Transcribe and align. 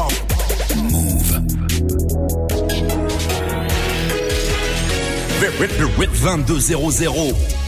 hop. 0.00 0.12
Move. 0.76 1.30
2200. 6.46 7.59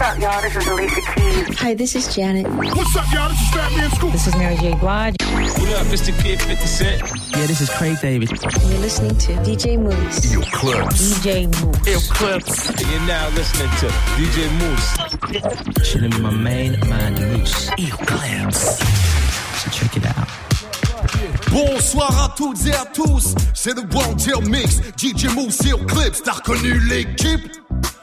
What's 0.00 0.16
up, 0.16 0.22
y'all? 0.22 0.40
This 0.40 0.56
is 0.56 0.66
Alicia 0.66 1.00
Keys. 1.14 1.58
Hi, 1.58 1.74
this 1.74 1.94
is 1.94 2.16
Janet. 2.16 2.46
What's 2.48 2.96
up, 2.96 3.04
y'all? 3.12 3.28
This 3.28 3.42
is 3.42 3.50
Fat 3.50 3.70
Man 3.76 3.90
Scoop. 3.90 4.12
This 4.12 4.26
is 4.28 4.34
Mary 4.36 4.56
J. 4.56 4.74
Blige. 4.76 5.14
What 5.20 5.72
up, 5.76 5.86
Mr. 5.88 6.18
Kid 6.22 6.40
50 6.40 6.66
Cent? 6.66 7.02
Yeah, 7.36 7.44
this 7.44 7.60
is 7.60 7.68
Craig 7.68 7.98
David. 8.00 8.30
You're 8.30 8.78
listening 8.78 9.14
to 9.18 9.32
DJ 9.44 9.78
Mouss. 9.78 10.32
Your 10.32 10.40
clips. 10.44 11.18
DJ 11.18 11.52
Mouss. 11.52 12.08
Eclipse. 12.08 12.70
And 12.70 12.80
you're 12.80 13.00
now 13.02 13.28
listening 13.34 13.68
to 13.80 13.88
DJ 14.16 14.48
Mouss. 14.58 15.86
Chilling 15.86 16.08
with 16.08 16.22
my 16.22 16.30
main 16.30 16.80
man, 16.88 17.36
Mouss. 17.36 17.68
Eclipse. 17.76 18.78
So 19.60 19.70
check 19.70 19.98
it 19.98 20.06
out. 20.06 20.28
Bonsoir 21.50 22.24
à 22.24 22.34
toutes 22.34 22.64
et 22.64 22.72
à 22.72 22.86
tous, 22.86 23.34
c'est 23.52 23.74
le 23.74 23.82
Wanted 23.92 24.48
Mix, 24.48 24.80
DJ 24.96 25.26
Mouss 25.34 25.60
et 25.66 25.72
Eclipse, 25.72 26.22
t'as 26.22 26.32
reconnu 26.32 26.78
l'équipe 26.88 27.50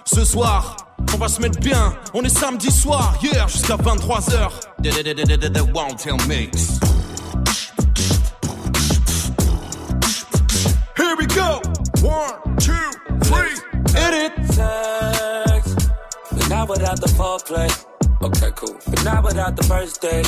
Ce 0.06 0.26
soir, 0.26 0.87
on 1.14 1.18
va 1.18 1.28
se 1.28 1.42
mettre 1.42 1.60
bien, 1.60 1.94
on 2.14 2.24
est 2.24 2.38
samedi 2.38 2.72
soir, 2.72 3.16
hier 3.22 3.48
jusqu'à 3.48 3.76
23h. 3.76 4.50
The 4.82 5.62
One 5.74 5.96
Tail 5.96 6.18
Mix. 6.28 6.80
Here 10.96 11.16
we 11.18 11.26
go! 11.28 11.62
One, 12.02 12.58
two, 12.58 12.74
three, 13.24 13.56
hit 13.96 14.14
it! 14.14 14.54
sex, 14.54 15.76
but 16.32 16.50
not 16.50 16.70
without 16.70 17.00
the 17.00 17.08
foreplay. 17.08 17.70
Okay, 18.22 18.52
cool. 18.56 18.76
But 18.88 19.04
not 19.04 19.24
without 19.24 19.56
the 19.56 19.64
first 19.64 20.02
date. 20.02 20.28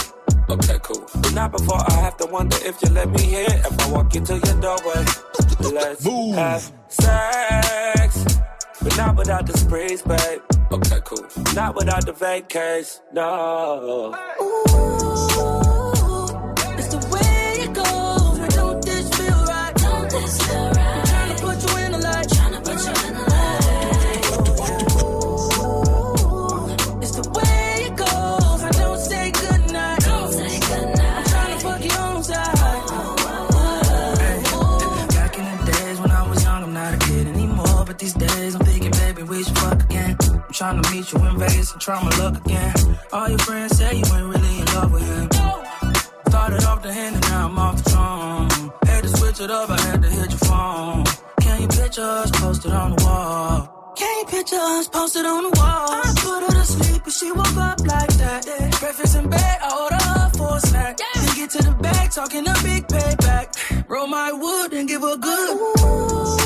Okay, 0.50 0.78
cool. 0.84 1.06
But 1.22 1.34
not 1.34 1.52
before 1.52 1.80
I 1.92 1.94
have 2.02 2.18
to 2.18 2.28
wonder 2.28 2.58
if 2.64 2.82
you 2.84 2.90
let 2.92 3.10
me 3.10 3.46
in. 3.46 3.52
If 3.52 3.80
I 3.80 3.92
walk 3.92 4.16
into 4.16 4.34
your 4.34 4.62
doorway, 4.62 5.06
let's 5.74 6.06
Move. 6.06 6.36
have 6.36 6.72
sex. 6.88 8.26
But 8.82 8.98
not 8.98 9.16
without 9.16 9.46
the 9.48 9.58
sprees, 9.58 10.02
babe. 10.02 10.42
Okay, 10.72 11.00
cool. 11.04 11.26
Not 11.56 11.76
without 11.76 12.06
the 12.06 12.14
vacays, 12.14 13.02
no. 13.12 14.14
It's 14.40 15.29
trying 40.60 40.82
to 40.82 40.92
meet 40.92 41.10
you 41.14 41.20
in 41.26 41.40
Vegas 41.40 41.72
and 41.72 41.80
try 41.80 42.04
my 42.04 42.10
luck 42.18 42.36
again. 42.46 42.74
All 43.14 43.30
your 43.30 43.40
friends 43.40 43.78
say 43.78 43.96
you 43.96 44.04
ain't 44.14 44.28
really 44.28 44.60
in 44.60 44.66
love 44.76 44.92
with 44.92 45.08
him. 45.08 45.30
Started 46.28 46.64
off 46.66 46.84
the 46.84 46.92
hand 46.92 47.16
and 47.16 47.30
now 47.30 47.46
I'm 47.48 47.58
off 47.58 47.82
the 47.82 47.90
throne. 47.90 48.74
Had 48.84 49.04
to 49.04 49.10
switch 49.10 49.40
it 49.40 49.50
up, 49.50 49.70
I 49.70 49.80
had 49.80 50.02
to 50.02 50.10
hit 50.10 50.30
your 50.32 50.40
phone. 50.40 51.06
Can 51.40 51.62
you 51.62 51.68
picture 51.70 52.02
us 52.02 52.30
posted 52.32 52.74
on 52.74 52.94
the 52.94 53.04
wall? 53.06 53.94
Can 53.96 54.20
you 54.20 54.26
picture 54.26 54.58
us 54.60 54.90
posted 54.90 55.26
on 55.26 55.44
the 55.44 55.54
wall? 55.58 55.88
I 56.04 56.14
put 56.18 56.44
her 56.44 56.60
to 56.60 56.66
sleep, 56.66 57.04
but 57.06 57.14
she 57.14 57.32
woke 57.32 57.56
up 57.56 57.80
like 57.88 58.14
that. 58.20 58.44
Breakfast 58.82 59.16
in 59.16 59.30
bed, 59.30 59.58
I 59.64 59.70
order 59.82 60.04
her 60.12 60.30
for 60.38 60.58
a 60.58 60.60
snack. 60.60 61.00
Then 61.16 61.36
get 61.38 61.50
to 61.52 61.64
the 61.64 61.72
bag, 61.72 62.12
talking 62.12 62.46
a 62.46 62.54
big 62.64 62.86
payback. 62.86 63.88
Roll 63.88 64.08
my 64.08 64.34
wood 64.34 64.74
and 64.74 64.90
give 64.90 65.04
her 65.04 65.16
good. 65.16 65.58
It's 65.58 66.39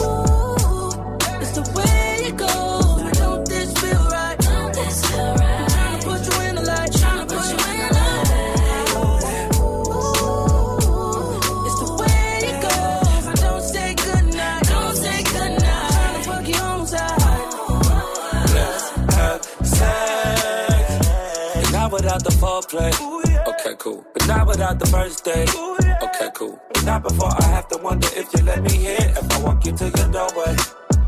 without 22.74 22.92
the 22.92 22.98
foreplay. 22.98 23.48
Okay, 23.48 23.76
cool. 23.78 24.06
But 24.14 24.28
not 24.28 24.48
without 24.48 24.80
the 24.80 24.86
first 24.88 25.24
date. 25.24 25.50
Okay, 26.04 26.30
cool. 26.34 26.60
But 26.74 26.86
not 26.86 27.04
before 27.04 27.30
I 27.40 27.46
have 27.48 27.68
to 27.70 27.78
wonder 27.80 28.08
if 28.14 28.34
you 28.34 28.44
let 28.44 28.62
me 28.64 28.88
in. 28.96 29.10
If 29.10 29.32
I 29.32 29.40
walk 29.42 29.66
into 29.66 29.86
your 29.86 30.12
doorway, 30.12 30.56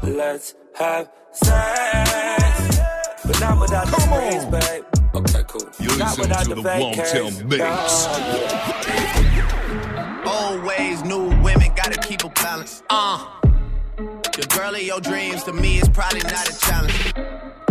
let's 0.03 0.55
have 0.75 1.09
sex. 1.31 2.79
But 3.25 3.39
not 3.39 3.59
without 3.59 3.87
the 3.87 3.91
Come 3.97 4.13
on. 4.13 4.31
sprees, 4.31 4.45
babe. 4.45 4.83
Okay, 5.15 5.43
cool. 5.47 5.69
You 5.79 5.97
not 5.97 6.17
listen 6.17 6.21
without 6.21 6.43
to 6.43 6.49
the 6.49 6.55
the 6.55 6.61
Wanted 6.61 7.05
vacays. 7.05 7.43
Mix. 7.45 8.07
Old 10.27 10.63
ways, 10.63 11.03
new 11.03 11.29
women, 11.41 11.71
gotta 11.75 11.99
keep 12.01 12.23
a 12.23 12.29
balance. 12.29 12.83
Uh. 12.89 13.25
The 13.97 14.45
girl 14.49 14.75
of 14.75 14.81
your 14.81 14.99
dreams 14.99 15.43
to 15.45 15.53
me 15.53 15.79
is 15.79 15.87
probably 15.89 16.19
not 16.21 16.49
a 16.49 16.59
challenge. 16.59 17.13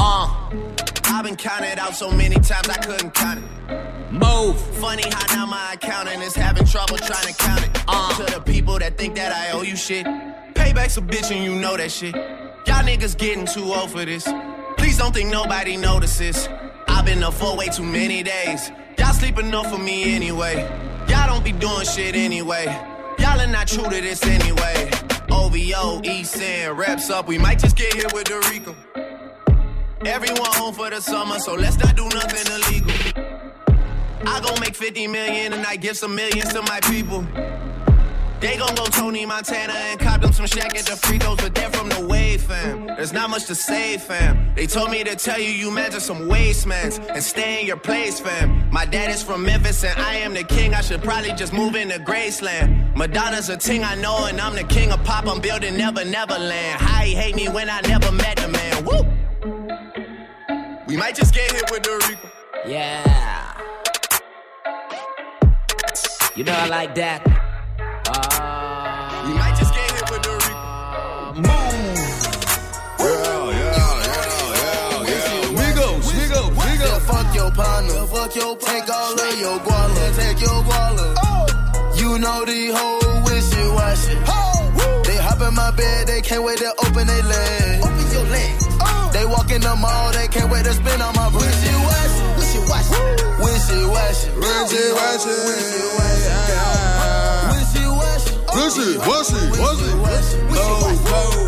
Uh. 0.00 0.73
I've 1.14 1.22
been 1.22 1.36
counted 1.36 1.78
out 1.78 1.94
so 1.94 2.10
many 2.10 2.34
times 2.34 2.68
I 2.68 2.76
couldn't 2.78 3.14
count 3.14 3.38
it. 3.38 4.12
Move. 4.12 4.60
Funny 4.78 5.04
how 5.12 5.36
now 5.36 5.46
my 5.46 5.74
accountant 5.74 6.20
is 6.20 6.34
having 6.34 6.66
trouble 6.66 6.96
trying 6.96 7.32
to 7.32 7.34
count 7.34 7.64
it. 7.64 7.84
Uh. 7.86 8.16
To 8.16 8.34
the 8.34 8.40
people 8.40 8.80
that 8.80 8.98
think 8.98 9.14
that 9.14 9.30
I 9.30 9.52
owe 9.56 9.62
you 9.62 9.76
shit. 9.76 10.06
Payback's 10.54 10.96
a 10.96 11.02
bitch 11.02 11.30
and 11.30 11.44
you 11.44 11.54
know 11.54 11.76
that 11.76 11.92
shit. 11.92 12.16
Y'all 12.16 12.82
niggas 12.82 13.16
getting 13.16 13.46
too 13.46 13.62
old 13.62 13.92
for 13.92 14.04
this. 14.04 14.28
Please 14.76 14.98
don't 14.98 15.14
think 15.14 15.30
nobody 15.30 15.76
notices. 15.76 16.48
I've 16.88 17.06
been 17.06 17.22
up 17.22 17.34
for 17.34 17.56
way 17.56 17.68
too 17.68 17.84
many 17.84 18.24
days. 18.24 18.72
Y'all 18.98 19.12
sleep 19.12 19.38
enough 19.38 19.70
for 19.70 19.78
me 19.78 20.16
anyway. 20.16 20.68
Y'all 21.06 21.28
don't 21.28 21.44
be 21.44 21.52
doing 21.52 21.86
shit 21.86 22.16
anyway. 22.16 22.64
Y'all 23.20 23.40
are 23.40 23.46
not 23.46 23.68
true 23.68 23.84
to 23.84 24.00
this 24.00 24.26
anyway. 24.26 24.90
OVO, 25.30 26.02
East 26.02 26.42
End, 26.42 26.76
reps 26.76 27.08
up. 27.08 27.28
We 27.28 27.38
might 27.38 27.60
just 27.60 27.76
get 27.76 27.94
hit 27.94 28.12
with 28.12 28.24
the 28.24 28.44
Rico. 28.50 28.74
Everyone 30.06 30.52
home 30.52 30.74
for 30.74 30.90
the 30.90 31.00
summer, 31.00 31.38
so 31.38 31.54
let's 31.54 31.78
not 31.78 31.96
do 31.96 32.04
nothing 32.04 32.52
illegal. 32.52 32.92
I 34.26 34.40
gon' 34.40 34.60
make 34.60 34.74
50 34.74 35.06
million 35.06 35.54
and 35.54 35.66
I 35.66 35.76
give 35.76 35.96
some 35.96 36.14
millions 36.14 36.52
to 36.52 36.60
my 36.62 36.80
people. 36.80 37.26
They 38.40 38.58
gon' 38.58 38.74
go 38.74 38.84
Tony 38.84 39.24
Montana 39.24 39.72
and 39.72 39.98
cop 39.98 40.20
them 40.20 40.34
some 40.34 40.44
shack 40.46 40.76
at 40.76 40.84
the 40.84 40.96
free 40.96 41.18
throws, 41.18 41.38
but 41.38 41.54
they're 41.54 41.70
from 41.70 41.88
the 41.88 42.06
wave, 42.06 42.42
fam. 42.42 42.86
There's 42.88 43.14
not 43.14 43.30
much 43.30 43.46
to 43.46 43.54
say, 43.54 43.96
fam. 43.96 44.54
They 44.54 44.66
told 44.66 44.90
me 44.90 45.02
to 45.04 45.16
tell 45.16 45.40
you 45.40 45.48
you 45.48 45.70
measure 45.70 46.00
some 46.00 46.28
wastemans 46.28 46.98
and 47.08 47.22
stay 47.22 47.62
in 47.62 47.66
your 47.66 47.78
place, 47.78 48.20
fam. 48.20 48.68
My 48.70 48.84
dad 48.84 49.08
is 49.08 49.22
from 49.22 49.42
Memphis 49.46 49.84
and 49.84 49.98
I 49.98 50.16
am 50.16 50.34
the 50.34 50.44
king. 50.44 50.74
I 50.74 50.82
should 50.82 51.02
probably 51.02 51.32
just 51.32 51.54
move 51.54 51.76
into 51.76 51.98
Graceland. 52.00 52.94
Madonna's 52.94 53.48
a 53.48 53.56
ting 53.56 53.82
I 53.82 53.94
know 53.94 54.26
and 54.26 54.38
I'm 54.38 54.54
the 54.54 54.64
king 54.64 54.92
of 54.92 55.02
pop. 55.04 55.26
I'm 55.26 55.40
building 55.40 55.78
Never 55.78 56.04
Neverland. 56.04 56.80
How 56.80 57.02
he 57.02 57.14
hate 57.14 57.36
me 57.36 57.48
when 57.48 57.70
I 57.70 57.80
never 57.80 58.12
met 58.12 58.36
the 58.36 58.48
man. 58.48 58.84
Woo! 58.84 59.13
We 60.94 61.00
might 61.00 61.16
just 61.16 61.34
get 61.34 61.50
hit 61.50 61.68
with 61.72 61.82
the 61.82 61.90
Rico. 62.08 62.28
Yeah. 62.68 63.02
You 66.36 66.44
know 66.44 66.52
I 66.52 66.68
like 66.68 66.94
that. 66.94 67.26
We 69.26 69.34
might 69.34 69.56
just 69.58 69.74
get 69.74 69.90
hit 69.90 70.08
with 70.08 70.22
the 70.22 70.34
Rico. 70.38 70.54
Migos, 75.58 76.12
Migos, 76.14 76.54
Migos. 76.62 77.00
Fuck 77.10 77.34
your 77.34 77.50
partner, 77.50 78.06
fuck 78.06 78.36
your 78.36 78.56
Take 78.56 78.88
all 78.88 79.18
of 79.18 79.40
your 79.40 79.58
guala, 79.66 80.14
take 80.14 80.40
your 80.40 80.62
guala. 80.62 81.14
Oh. 81.18 81.92
You 81.96 82.20
know 82.20 82.44
the 82.44 82.70
whole 82.72 83.24
wishy 83.24 83.66
washy. 83.74 84.16
Oh, 84.28 85.02
they 85.04 85.16
hop 85.16 85.40
in 85.40 85.54
my 85.54 85.72
bed, 85.72 86.06
they 86.06 86.20
can't 86.20 86.44
wait 86.44 86.58
to 86.58 86.72
open 86.86 87.08
their 87.08 87.22
legs. 87.24 87.84
Oh. 87.84 87.93
Open 89.16 89.22
your 89.22 89.22
legs. 89.22 89.22
They 89.22 89.24
walk 89.26 89.50
in 89.50 89.60
the 89.60 89.76
mall, 89.76 90.12
they 90.12 90.28
can't 90.28 90.50
wait 90.50 90.64
to 90.64 90.72
spin 90.72 91.00
on 91.00 91.14
my 91.14 91.30
bread. 91.30 91.44
Wishy 91.44 91.74
washy, 91.74 92.22
wishy 92.38 92.60
washy, 92.68 92.94
wishy 93.38 93.86
washy, 93.86 94.30
Wishy 94.40 94.82
washy. 94.94 95.30
wishy 97.54 97.86
washy, 97.86 98.34
wishy 98.54 98.98
washy, 98.98 98.98
Wishy, 98.98 98.98
washy, 98.98 99.40
washy. 100.02 100.38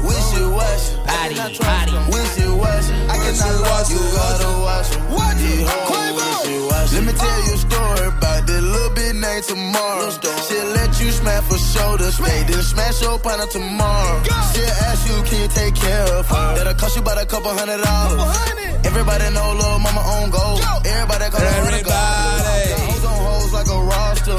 wishy 0.06 0.44
washy. 0.46 0.96
Body, 1.06 1.58
body. 1.58 1.94
Wishy 2.12 2.48
washy. 2.48 2.94
I 3.26 3.32
cannot 3.32 3.60
watch 3.66 3.90
you, 3.90 3.98
gotta 4.14 4.50
watch 4.62 4.88
you. 4.94 5.02
What 5.10 5.34
you 5.42 5.66
Let 6.94 7.04
me 7.06 7.12
tell 7.12 7.40
you 7.46 7.54
a 7.54 7.58
story 7.58 8.06
about 8.06 8.46
this 8.46 8.62
little 8.62 8.94
bit 8.94 9.16
named 9.16 9.44
tomorrow. 9.44 10.10
She'll 10.46 10.70
let 10.78 10.94
you 11.00 11.10
man 11.24 11.42
for 11.42 11.58
shoulder 11.58 12.10
stay. 12.12 12.44
Then 12.46 12.62
smash 12.62 13.02
your 13.02 13.18
partner 13.18 13.46
tomorrow. 13.46 14.22
She'll 14.54 14.76
ask 14.86 15.02
you, 15.10 15.16
can 15.26 15.42
you 15.42 15.48
take 15.48 15.74
care 15.74 16.06
of 16.14 16.28
her? 16.28 16.54
That'll 16.54 16.74
cost 16.74 16.94
you 16.94 17.02
about 17.02 17.20
a 17.20 17.26
couple 17.26 17.50
hundred 17.50 17.82
dollars. 17.82 18.22
Everybody 18.86 19.34
know 19.34 19.52
little 19.58 19.78
mama 19.80 20.00
on 20.00 20.30
gold. 20.30 20.60
Everybody 20.86 21.26
call 21.30 21.40
her 21.40 21.66
Everybody. 21.66 22.45
Hoes 23.46 23.54
like 23.54 23.70
a 23.70 23.78
roster. 23.78 24.38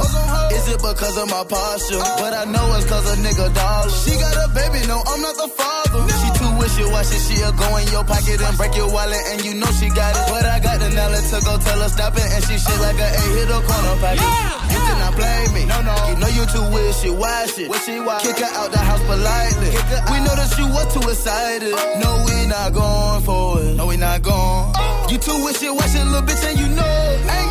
Is 0.51 0.67
it 0.67 0.79
because 0.83 1.15
of 1.17 1.29
my 1.31 1.43
posture? 1.47 1.95
Oh. 1.95 2.15
But 2.19 2.33
I 2.35 2.43
know 2.43 2.75
it's 2.75 2.85
cause 2.91 3.07
a 3.07 3.15
nigga 3.23 3.47
dollar. 3.55 3.89
She 4.03 4.11
got 4.19 4.35
a 4.35 4.47
baby, 4.51 4.83
no, 4.87 4.99
I'm 4.99 5.21
not 5.21 5.35
the 5.39 5.47
father. 5.47 6.03
She 6.11 6.27
too 6.35 6.51
wishy-washy, 6.59 7.17
she'll 7.23 7.55
go 7.55 7.77
in 7.77 7.87
your 7.87 8.03
pocket 8.03 8.41
and 8.41 8.57
break 8.57 8.75
your 8.75 8.91
wallet, 8.91 9.23
and 9.31 9.43
you 9.45 9.53
know 9.55 9.71
she 9.79 9.87
got 9.87 10.11
it. 10.11 10.27
But 10.27 10.43
I 10.43 10.59
got 10.59 10.79
the 10.79 10.89
knowledge 10.91 11.23
to 11.31 11.39
go 11.39 11.55
tell 11.55 11.79
her 11.79 11.89
stop 11.89 12.19
it, 12.19 12.27
and 12.27 12.43
she 12.43 12.59
shit 12.59 12.79
like 12.83 12.99
a 12.99 13.07
eight 13.07 13.33
hit 13.39 13.47
a 13.47 13.59
corner 13.63 13.95
pocket. 14.03 14.27
You 14.75 14.79
did 14.83 14.97
not 14.99 15.13
play 15.15 15.47
me, 15.55 15.63
no, 15.63 15.79
no. 15.87 15.95
You 16.11 16.15
know 16.19 16.31
you 16.35 16.43
too 16.51 16.67
wishy-washy. 16.67 17.67
Wishy-washy. 17.71 18.27
Kick 18.27 18.43
her 18.43 18.51
out 18.59 18.71
the 18.75 18.83
house 18.83 19.03
politely. 19.07 19.71
We 20.11 20.17
know 20.19 20.35
that 20.35 20.51
you 20.59 20.67
was 20.67 20.87
too 20.91 21.03
excited. 21.07 21.71
Oh. 21.71 22.03
No, 22.03 22.11
we 22.27 22.47
not 22.47 22.73
going 22.75 23.23
for 23.23 23.63
it. 23.63 23.75
No, 23.79 23.87
we 23.87 23.95
not 23.95 24.21
going. 24.21 24.75
You 25.07 25.17
too 25.17 25.39
wishy-washy, 25.47 26.03
little 26.03 26.27
bitch, 26.27 26.43
and 26.43 26.59
you 26.59 26.67
know. 26.75 26.83
Ain't 27.31 27.46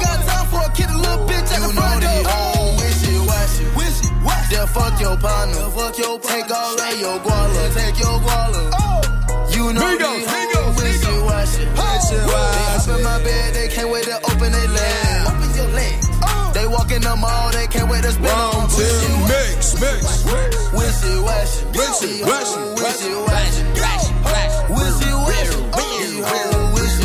Wishy-washy. 4.66 4.74
Fuck 4.74 5.00
your 5.00 5.16
partner. 5.16 5.70
Fuck 5.70 5.98
your 5.98 6.18
partner. 6.18 6.42
Take 6.42 6.50
all 6.50 6.80
of 6.80 7.00
your 7.00 7.18
guala. 7.20 7.74
Take 7.74 7.98
your 7.98 8.20
guala. 8.20 8.62
You 9.54 9.72
know 9.72 9.80
Migos, 9.80 10.18
me, 10.18 10.26
Migos, 10.26 10.76
wishy-washy. 10.76 11.64
They 11.64 12.66
up 12.66 12.88
in 12.88 13.02
my 13.04 13.22
bed, 13.22 13.54
they 13.54 13.68
can't 13.68 13.90
wait 13.90 14.04
to 14.04 14.16
open 14.16 14.52
their 14.52 14.68
legs. 14.68 15.28
Open 15.28 15.54
your 15.54 15.68
legs. 15.68 16.06
They 16.54 16.66
walk 16.66 16.90
in 16.90 17.02
the 17.02 17.16
mall, 17.16 17.50
they 17.52 17.66
can't 17.66 17.88
wait 17.90 18.02
to 18.02 18.12
spend 18.12 18.28
on 18.28 18.68
Mix, 19.28 19.80
mix. 19.80 20.24
Wishy-washy. 20.74 21.64
Wishy-washy. 21.72 22.58
Wishy-washy. 22.76 23.62
Wishy-washy. 24.68 25.60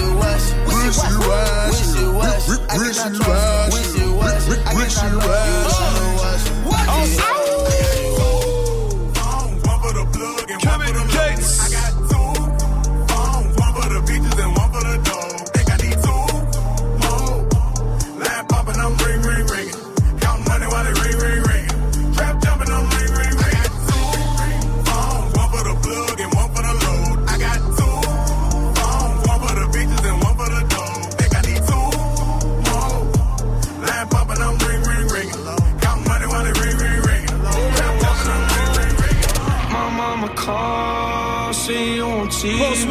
Wishy-washy. 0.01 0.55
Wishy-washy. 1.71 2.55
I 2.69 2.77
cannot 2.77 3.13
trust. 3.15 3.73
Wishy-washy. 3.73 4.55
I 4.65 4.73
cannot 4.75 5.27
love. 5.27 5.65
Wishy-washy. 6.65 7.40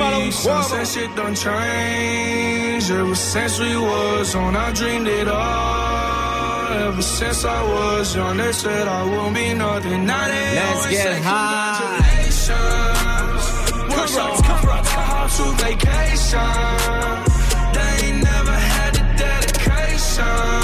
Post 0.00 0.12
Malone, 0.12 0.28
TV. 0.28 0.32
Sunset 0.32 0.86
shit 0.86 1.14
done 1.16 1.34
changed. 1.34 2.90
Ever 2.90 3.14
since 3.14 3.58
we 3.60 3.76
was 3.76 4.34
on, 4.34 4.56
I 4.56 4.72
dreamed 4.72 5.06
it 5.08 5.28
all. 5.28 6.68
Ever 6.88 7.02
since 7.02 7.44
I 7.44 7.62
was 7.62 8.16
young, 8.16 8.36
they 8.38 8.52
said 8.52 8.88
I 8.88 9.04
won't 9.04 9.34
be 9.34 9.52
nothing. 9.54 10.06
Now 10.06 10.26
they 10.26 10.54
Let's 10.56 10.86
get 10.88 11.22
high. 11.22 12.00
congratulations. 12.00 13.44
Push 13.94 14.16
on, 14.16 14.42
come 14.42 14.60
to 15.36 15.44
vacation. 15.64 16.54
They 17.76 17.92
ain't 18.06 18.20
never 18.24 18.56
had 18.72 18.90
the 18.94 19.04
dedication. 19.24 20.60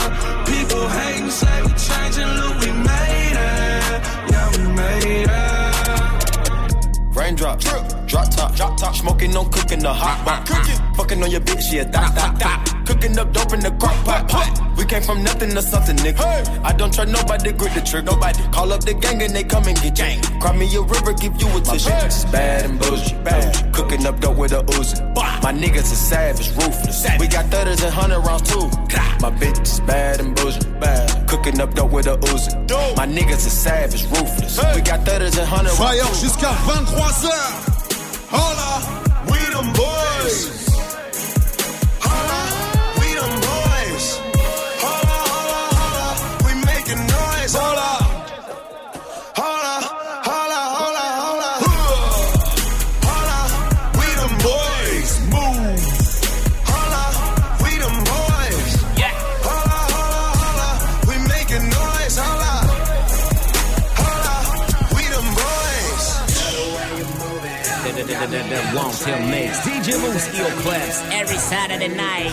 People 0.52 0.84
hating, 0.88 1.30
say 1.30 1.62
we 1.62 1.72
changing, 1.88 2.32
look, 2.40 2.56
we 2.62 2.70
made 2.72 3.36
it. 3.36 4.00
Yeah, 4.32 4.48
we 4.56 4.62
made 4.80 5.28
it. 5.28 7.16
Raindrop, 7.16 7.58
drop 8.06 8.30
top, 8.30 8.54
drop 8.54 8.76
top, 8.78 8.94
smoking 8.94 9.36
on 9.36 9.50
cooking 9.50 9.80
the 9.80 9.92
hot 9.92 10.24
pot. 10.24 10.48
Fucking 10.96 11.22
on 11.22 11.30
your 11.30 11.40
bitch, 11.40 11.72
yeah, 11.72 11.84
dot, 11.84 12.14
dot, 12.14 12.38
dot. 12.38 12.86
Cooking 12.86 13.18
up 13.18 13.32
dope 13.32 13.52
in 13.52 13.60
the 13.60 13.70
crock 13.72 13.96
pot, 14.04 14.28
pot. 14.28 14.48
We 14.76 14.84
came 14.84 15.02
from 15.02 15.22
nothing 15.24 15.50
to 15.50 15.62
something, 15.62 15.96
nigga. 15.96 16.62
I 16.62 16.72
don't 16.72 16.92
trust 16.92 17.10
nobody, 17.10 17.52
grip 17.52 17.74
the 17.74 17.80
trigger. 17.80 18.06
Nobody 18.12 18.42
call 18.52 18.72
up 18.72 18.80
the 18.84 18.94
gang 18.94 19.22
and 19.22 19.34
they 19.34 19.44
come 19.44 19.66
and 19.66 19.80
get 19.80 19.96
gang. 19.96 20.22
Cry 20.40 20.56
me 20.56 20.66
a 20.76 20.82
river, 20.82 21.12
give 21.14 21.34
you 21.40 21.48
a 21.48 21.60
tissue. 21.60 21.90
My 21.90 21.96
bitch 21.96 22.06
is 22.06 22.24
bad 22.26 22.64
and 22.64 22.78
bougie, 22.78 23.14
bad. 23.24 23.74
Cooking 23.74 24.06
up 24.06 24.20
dope 24.20 24.38
with 24.38 24.52
a 24.52 24.62
Uzi. 24.76 25.02
My 25.42 25.52
niggas 25.52 25.92
is 25.92 25.98
savage, 25.98 26.50
ruthless. 26.56 27.06
We 27.18 27.26
got 27.28 27.46
thudders 27.46 27.82
and 27.82 27.92
hundred 27.92 28.20
rounds 28.20 28.50
too. 28.50 28.66
My 29.20 29.30
bitch 29.30 29.60
is 29.62 29.80
bad 29.80 30.20
and 30.20 30.34
bougie, 30.36 30.60
bad. 30.80 31.28
Cooking 31.28 31.60
up 31.60 31.74
dope 31.74 31.90
with 31.90 32.06
a 32.06 32.16
Uzi. 32.16 32.52
My 32.96 33.06
niggas 33.06 33.46
is 33.46 33.52
savage, 33.52 34.04
ruthless. 34.04 34.58
We 34.74 34.80
got 34.82 35.04
thudders 35.04 35.36
and 35.38 35.48
hundred 35.48 35.76
rounds 35.78 35.78
Fire 35.78 36.02
too. 36.02 36.26
jusqu'à 36.26 36.52
23h. 36.66 37.36
Hola, 37.36 37.44
we 37.56 37.66
them 37.66 37.75
boys. 40.26 40.66
Holla, 42.00 42.76
we 69.64 69.75
Jimbo's 69.86 70.20
Steel 70.20 70.50
Claps 70.62 71.00
every 71.12 71.38
Saturday 71.38 71.86
night. 71.86 72.32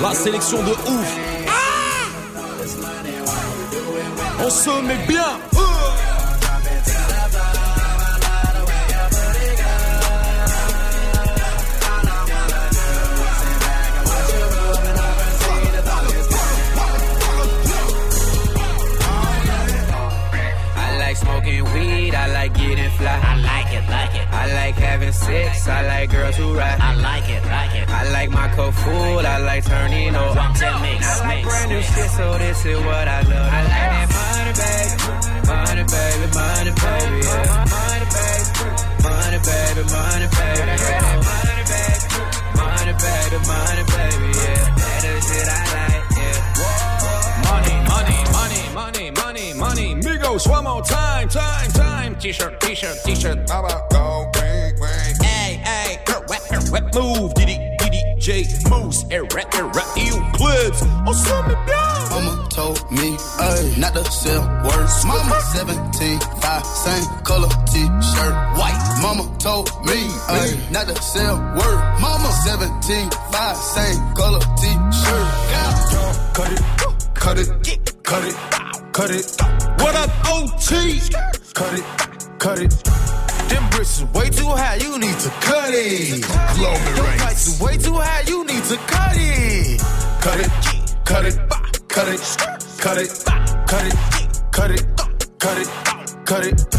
La 0.00 0.14
sélection 0.14 0.62
de 0.62 0.70
ouf. 0.70 1.16
Ah 1.48 2.06
On 4.44 4.50
se 4.50 4.70
met 4.82 5.04
bien. 5.08 5.40
I 20.76 20.98
like 20.98 21.16
smoking 21.16 21.64
weed, 21.74 22.14
I 22.14 22.28
like 22.32 22.54
getting 22.54 22.90
fly. 22.90 23.20
I 23.20 23.36
like 23.40 23.61
it, 23.84 23.90
like 23.90 24.14
it. 24.14 24.26
I 24.32 24.46
like 24.54 24.74
having 24.74 25.12
sex, 25.12 25.68
I 25.68 25.86
like 25.86 26.10
girls 26.10 26.36
who 26.36 26.54
ride. 26.54 26.80
I 26.80 26.94
like 26.94 27.28
it, 27.28 27.44
like 27.44 27.74
it. 27.74 27.88
I 27.88 28.10
like 28.12 28.30
my 28.30 28.48
cup 28.48 28.74
full, 28.74 29.26
I 29.26 29.38
like 29.38 29.64
turning 29.64 30.14
over. 30.14 30.38
Won't 30.38 30.52
Mix, 30.52 30.62
I 30.62 31.18
like 31.20 31.36
mix, 31.36 31.46
brand 31.48 31.70
new 31.70 31.76
mix. 31.76 31.94
shit, 31.94 32.10
so 32.10 32.38
this 32.38 32.64
is 32.66 32.78
what 32.78 33.08
I 33.08 33.20
love. 33.22 33.52
I 33.52 33.62
like 33.62 33.88
that 33.92 34.08
money, 34.18 34.52
baby. 34.62 35.22
Money, 35.52 35.84
baby, 35.92 36.26
money, 36.38 36.72
baby, 36.82 37.18
yeah. 37.26 37.64
Money, 37.72 38.06
baby. 38.12 38.50
Money, 39.02 39.38
baby, 39.42 39.82
money, 39.92 40.28
baby, 40.36 40.74
yeah. 40.82 41.20
Money, 41.28 41.64
baby. 41.72 42.22
Money, 42.58 42.94
baby, 43.02 43.38
money, 43.50 43.84
baby, 43.92 44.28
yeah. 44.42 44.62
That 44.80 45.02
is 45.10 45.20
shit 45.26 45.48
I 45.48 45.60
like, 45.76 46.06
yeah. 46.18 47.46
Money, 47.48 47.76
money, 47.92 48.18
money, 48.32 48.62
money, 48.74 49.06
money, 49.10 49.46
money. 49.54 49.88
Migos, 50.02 50.48
one 50.48 50.64
more 50.64 50.82
time, 50.82 51.28
time, 51.28 51.70
time. 51.70 51.71
T-shirt, 52.22 52.60
t-shirt, 52.60 52.96
t-shirt. 53.04 53.50
How 53.50 53.64
about 53.64 53.90
go, 53.90 54.30
wait, 54.36 54.74
wait. 54.78 55.26
Hey, 55.26 55.56
hey, 55.64 55.98
wet, 56.28 56.70
wet, 56.70 56.94
move. 56.94 57.34
Diddy, 57.34 57.58
Diddy, 57.80 58.00
J, 58.16 58.44
Moose, 58.70 59.02
erect, 59.10 59.56
erect, 59.56 59.96
you 59.96 60.22
clips. 60.32 60.82
Oh, 60.84 61.04
On 61.08 61.14
se 61.14 61.34
met 61.48 61.58
bien. 61.66 61.82
Mama 62.10 62.46
told 62.50 62.78
me, 62.92 63.16
ayy, 63.40 63.76
not 63.76 63.94
to 63.94 64.04
sell 64.12 64.42
words. 64.62 65.04
Mama 65.04 65.40
17, 65.52 66.20
5, 66.20 66.64
same 66.64 67.04
color 67.24 67.48
t-shirt, 67.66 68.34
white. 68.56 68.98
Mama 69.02 69.26
told 69.40 69.68
me, 69.84 70.06
ayy, 70.28 70.70
not 70.70 70.86
to 70.86 71.02
sell 71.02 71.36
word. 71.58 71.80
Mama 72.00 72.30
17, 72.46 73.10
5, 73.32 73.56
same 73.56 74.14
color 74.14 74.38
t-shirt. 74.62 75.26
Cut 76.34 76.52
it, 76.52 76.62
cut 77.14 77.38
it, 77.40 77.48
cut 78.04 78.24
it, 78.24 78.36
cut 78.92 79.10
it. 79.10 79.26
What 79.82 79.96
up, 79.96 80.10
OT? 80.28 81.00
Cut 81.54 81.74
it, 81.74 81.84
cut 82.42 82.58
it. 82.58 82.70
Them 83.48 83.70
bricks 83.70 83.98
is 83.98 84.04
way 84.12 84.28
too 84.28 84.46
high, 84.46 84.74
you 84.74 84.98
need 84.98 85.16
to 85.20 85.30
cut 85.46 85.70
it. 85.70 86.24
Them 86.24 87.18
lights 87.22 87.46
is 87.46 87.60
way 87.60 87.76
too 87.76 87.94
high, 87.94 88.24
you 88.26 88.44
need 88.44 88.64
to 88.64 88.76
cut 88.90 89.14
it. 89.14 89.80
Cut 90.20 90.40
it, 90.42 90.50
cut 91.04 91.24
it, 91.24 91.38
cut 91.86 92.08
it, 92.08 92.20
cut 92.82 92.98
it, 92.98 93.10
cut 93.70 93.84
it, 93.86 93.94
cut 94.50 94.70
it, 94.72 94.82
cut 95.38 95.58
it, 95.62 95.68
cut 96.26 96.44
it. 96.44 96.70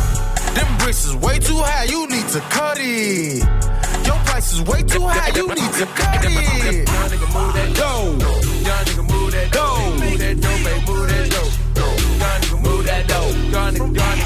Them 0.54 0.78
bricks 0.80 1.06
is 1.06 1.16
way 1.16 1.40
too 1.40 1.56
high, 1.56 1.86
you 1.86 2.08
need 2.10 2.28
to 2.36 2.42
cut 2.52 2.78
it. 2.78 3.44
Your 4.06 4.20
price 4.28 4.52
is 4.52 4.62
way 4.64 4.84
too 4.84 5.08
high, 5.08 5.32
you 5.34 5.48
need 5.48 5.74
to 5.80 5.86
cut 5.96 6.26
it. 6.26 6.88
Young 6.92 7.08
nigga 7.08 7.28
move 7.32 7.54
that 7.56 7.72
dough. 7.74 8.12
Move 8.12 9.32
that 9.32 9.52
dough. 9.54 9.96
Move 9.96 10.20
that 10.20 10.42
dough, 10.42 10.58
move 10.92 11.08
that 11.08 11.30
dough. 11.32 12.58
Move 12.60 12.86
that 12.86 13.08
dough. 13.08 14.23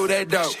Move 0.00 0.08
that 0.08 0.28
dough. 0.28 0.52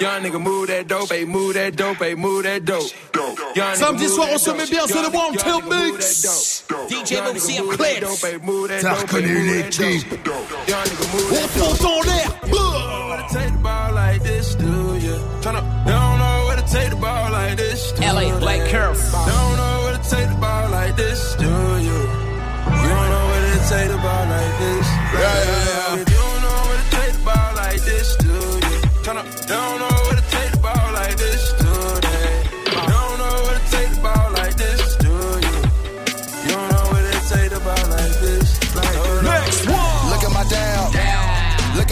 Young 0.00 0.22
nigga 0.22 0.40
move 0.40 0.66
that 0.68 0.88
dough, 0.88 1.06
baby, 1.06 1.30
move 1.30 1.54
that 1.54 1.76
dough, 1.76 1.94
baby, 1.94 2.20
move 2.20 2.42
that 2.44 2.64
dough. 2.64 2.80
Young 2.80 3.36
nigga 3.36 3.76
Samedi 3.76 4.02
move 4.04 4.10
soir, 4.10 4.26
that 4.26 4.32
on 4.34 4.38
se 4.38 4.52
met 4.52 4.58
dough. 4.58 4.70
bien, 4.70 4.86
c'est 4.88 4.94
le 4.94 5.02
Young 5.02 5.12
One 5.12 5.32
nigga, 5.34 5.42
Tail 5.42 5.58
young 5.60 5.68
Mix. 5.68 6.64
DJ 6.88 7.10
Young 7.16 7.34
Moosey 7.34 7.56
nigga 7.56 7.60
on 7.60 7.66
move 7.66 7.78
that 7.78 8.00
clips. 8.00 8.00
dough, 8.00 8.38
move 8.42 8.68
that 8.68 8.80
T'as 8.82 8.88
dough, 8.90 9.06
reconnu 9.06 9.28
baby, 9.28 9.40
move 9.40 9.46
that 9.52 9.78
l'équipe. 9.80 10.24
dough. 10.24 10.32
Young 10.68 10.84
nigga 10.84 11.06
move 11.12 11.24
On 11.24 11.34
that 11.34 11.54
dough. 11.54 11.64
fonce 11.64 11.84
en 11.84 12.00
l'air. 12.08 12.28
wanna 13.10 13.28
take 13.28 13.50
the 13.52 13.60
ball 13.62 13.92
like 13.92 14.22
this, 14.22 14.54
do 14.56 14.66
you? 15.04 15.16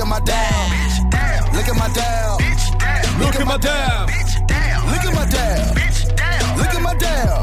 My 0.09 0.21
down. 0.21 0.71
Look 1.53 1.69
at 1.69 1.77
my 1.77 1.89
down. 1.93 2.39
Look 3.21 3.37
at 3.37 3.47
my 3.47 3.59
damn. 3.59 4.07
Look 4.91 5.05
at 5.05 5.15
my 5.15 5.27
down. 5.27 5.75
Look 6.57 6.75
at 6.75 6.83
my 6.83 6.95
down. 6.95 7.43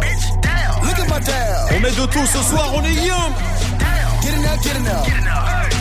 Look 0.83 0.99
at 0.99 1.09
my 1.09 1.19
down. 1.19 1.73
On 1.75 1.79
met 1.79 1.91
de 1.91 2.05
tout 2.07 2.25
ce 2.25 2.41
soir, 2.49 2.73
on 2.73 2.83
est 2.83 3.05
young. 3.05 3.33
Get 4.21 4.33
in 4.33 4.41
there, 4.41 4.57
get 4.63 4.75
in 4.77 4.83
there. 4.83 5.03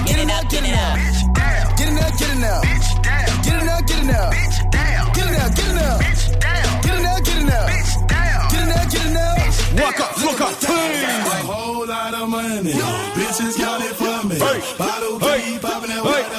Get 0.04 0.18
it 0.18 0.30
up, 0.30 0.48
get 0.50 0.64
it 0.64 0.74
up. 0.74 0.98
Get 1.78 1.88
in 1.88 1.94
there, 1.94 2.10
get 2.18 2.30
in 2.34 2.40
there. 2.40 2.60
Get 3.42 3.60
in 3.60 3.66
there, 3.66 3.82
get 3.82 3.98
in 4.00 4.06
there. 4.08 4.30
Get 5.14 5.26
in 5.26 5.32
there, 5.32 5.50
get 5.56 5.68
in 5.68 5.76
there. 5.76 5.98
Get 6.82 6.94
in 6.96 7.02
there, 7.02 7.20
get 7.24 7.36
in 7.38 7.46
there. 7.46 7.66
Get 8.50 8.60
in 8.60 8.68
there, 8.68 8.86
get 8.92 9.06
in 9.06 9.14
there. 9.14 9.82
Waka, 9.82 10.04
flocka, 10.20 10.48
hey. 10.66 11.20
A 11.24 11.46
whole 11.46 11.86
lot 11.86 12.14
of 12.14 12.28
money. 12.28 12.72
Bitches 13.16 13.56
got 13.58 13.80
it 13.80 13.94
for 13.96 14.26
me. 14.28 14.36
Hey. 14.36 14.60
Bottle 14.78 15.18
Hey. 15.18 15.40
keep 15.52 15.62
popping 15.62 15.88
that 15.90 16.02
Hey. 16.02 16.10
white 16.10 16.30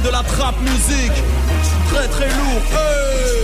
de 0.00 0.10
la 0.10 0.22
trap 0.22 0.54
musique. 0.60 1.22
Très 1.90 2.06
très 2.08 2.28
lourd. 2.28 3.37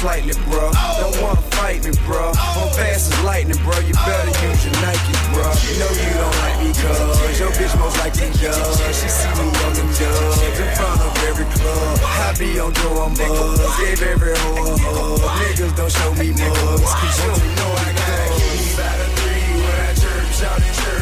Slightly, 0.00 0.32
bro. 0.48 0.72
Don't 0.96 1.16
wanna 1.20 1.40
fight 1.52 1.84
me, 1.84 1.92
bro. 2.08 2.32
I'm 2.32 2.72
fast 2.72 3.12
as 3.12 3.20
lightning, 3.22 3.60
bro. 3.60 3.76
You 3.84 3.92
better 3.92 4.32
use 4.48 4.64
your 4.64 4.76
Nike, 4.80 5.12
bro. 5.36 5.44
You 5.60 5.74
know 5.76 5.92
you 5.92 6.12
don't 6.16 6.36
like 6.40 6.56
me, 6.64 6.70
cuz 6.72 7.36
your 7.40 7.52
bitch 7.52 7.74
most 7.78 7.96
likely 8.00 8.32
does. 8.40 8.80
She 8.96 9.08
see 9.08 9.28
me 9.36 9.46
on 9.60 9.72
them 9.76 9.90
dubs 9.92 10.40
in 10.40 10.68
front 10.76 11.00
of 11.04 11.12
every 11.28 11.44
club. 11.52 11.98
I 12.00 12.32
be 12.40 12.58
on 12.58 12.72
drum 12.72 13.12
buzz, 13.14 13.60
gave 13.76 14.02
every 14.02 14.34
hoe 14.40 14.72
a 14.72 14.78
hug. 14.80 15.20
Niggas 15.40 15.76
don't 15.76 15.92
show 15.92 16.12
me 16.16 16.32
mugs, 16.32 16.92
cause 16.98 17.16
you 17.20 17.28
don't 17.28 17.44
know 17.60 17.70
I 17.76 17.92
got 18.00 18.18
a 18.24 18.28
key 18.40 18.72
by 18.80 18.92
the 19.00 19.06
three 19.20 19.48
when 19.60 19.78
I 19.84 19.92
chirp, 20.00 20.26
shout 20.40 20.58
and 20.64 20.74
chirp, 20.80 20.99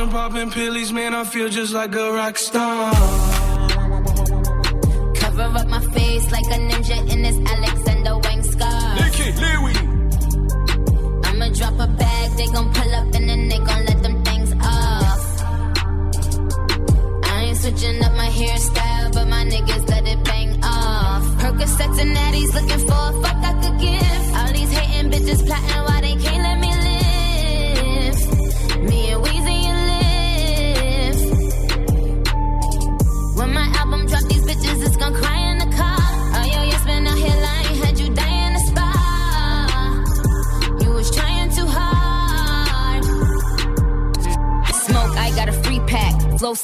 and 0.00 0.10
popping 0.10 0.50
pillies, 0.50 0.92
man. 0.92 1.14
I 1.14 1.24
feel 1.24 1.48
just 1.48 1.72
like 1.74 1.94
a 1.94 2.12
rock 2.12 2.38
star. 2.38 2.92
Cover 5.14 5.42
up 5.42 5.68
my 5.68 5.80
face 5.92 6.30
like 6.30 6.46
a 6.46 6.58
ninja 6.68 6.98
in 7.12 7.22
this 7.22 7.38
Alexander 7.52 8.18
Wang 8.18 8.42
scar. 8.42 8.94
Nicky, 8.96 9.32
Louis. 9.32 9.79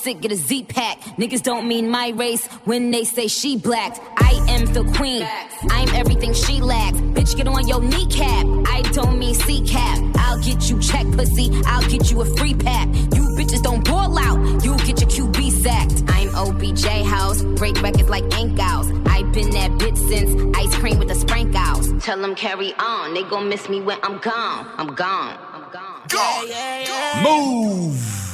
Sick, 0.07 0.21
get 0.21 0.31
a 0.31 0.37
Z 0.37 0.65
pack. 0.69 1.01
Niggas 1.21 1.43
don't 1.43 1.67
mean 1.67 1.91
my 1.91 2.09
race 2.11 2.47
when 2.65 2.93
they 2.93 3.03
say 3.03 3.27
she 3.27 3.57
black. 3.57 3.93
I 4.17 4.33
am 4.55 4.63
the 4.73 4.85
queen. 4.97 5.27
I'm 5.71 5.89
everything 6.01 6.33
she 6.33 6.61
lacks. 6.61 6.99
Bitch, 7.15 7.37
get 7.37 7.49
on 7.49 7.67
your 7.67 7.83
kneecap. 7.83 8.45
I 8.77 8.83
don't 8.93 9.19
mean 9.19 9.35
C 9.35 9.67
cap. 9.67 9.99
I'll 10.25 10.41
get 10.41 10.71
you 10.71 10.79
check 10.81 11.07
pussy. 11.17 11.51
I'll 11.67 11.89
get 11.91 12.09
you 12.11 12.21
a 12.21 12.25
free 12.37 12.55
pack. 12.55 12.87
You 13.17 13.25
bitches 13.39 13.63
don't 13.63 13.85
ball 13.85 14.17
out. 14.17 14.39
You 14.65 14.77
get 14.87 15.01
your 15.01 15.11
QB 15.17 15.39
sacked. 15.65 15.99
I'm 16.17 16.29
OBJ 16.37 16.87
house. 17.15 17.43
Break 17.61 17.83
records 17.83 18.09
like 18.09 18.27
ink 18.39 18.61
outs. 18.61 18.89
I've 19.07 19.33
been 19.33 19.51
that 19.59 19.73
bitch 19.73 19.99
since 20.09 20.31
ice 20.57 20.75
cream 20.77 21.01
with 21.01 21.09
the 21.09 21.17
sprinkles. 21.17 21.85
Tell 22.05 22.19
them 22.21 22.37
carry 22.37 22.73
on. 22.75 23.15
They 23.15 23.25
gon' 23.25 23.49
miss 23.49 23.69
me 23.69 23.81
when 23.81 23.99
I'm 24.05 24.19
gone. 24.19 24.69
I'm 24.79 24.95
gone. 24.95 25.37
I'm 25.53 25.69
gone. 25.73 26.03
Yeah, 26.15 26.43
yeah, 26.45 26.81
yeah. 26.87 27.25
Move. 27.25 28.26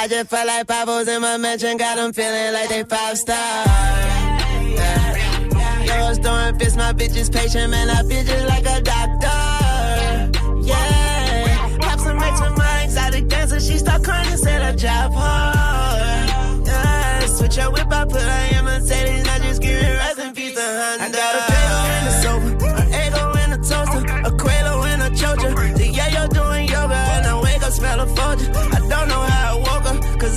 I 0.00 0.06
just 0.06 0.30
felt 0.30 0.46
like 0.46 0.64
Pablo's 0.68 1.08
in 1.08 1.20
my 1.20 1.36
mansion, 1.38 1.76
got 1.76 1.96
them 1.96 2.12
feeling 2.12 2.52
like 2.52 2.68
they 2.68 2.84
five 2.84 3.18
stars. 3.18 3.66
Yeah. 4.78 5.86
Girls 5.86 6.18
doing 6.18 6.56
fist, 6.56 6.76
my 6.76 6.92
bitch 6.92 7.16
is 7.16 7.28
patient, 7.28 7.72
man, 7.72 7.90
I 7.90 8.04
feel 8.04 8.22
just 8.22 8.46
like 8.46 8.64
a 8.64 8.80
doctor. 8.80 10.38
Yeah. 10.62 11.78
Pop 11.80 11.98
some 11.98 12.16
racks 12.16 12.40
with 12.40 12.56
my 12.56 12.82
exotic 12.84 13.26
dancer, 13.26 13.58
she 13.58 13.76
start 13.78 14.04
crying 14.04 14.28
and 14.30 14.38
said 14.38 14.62
I 14.62 14.76
drive 14.76 15.12
hard. 15.14 16.66
Yeah. 16.68 17.26
Switch 17.26 17.56
her 17.56 17.68
whip, 17.72 17.90
I 17.90 18.04
put 18.04 18.22
her 18.22 18.56
in 18.56 18.64
Mercedes, 18.66 19.26
I 19.26 19.38
just 19.40 19.60
give 19.60 19.82
it 19.82 19.98
rest 19.98 20.18
in 20.20 20.32
peace 20.32 20.54
to 20.54 20.62
Honda. 20.62 21.47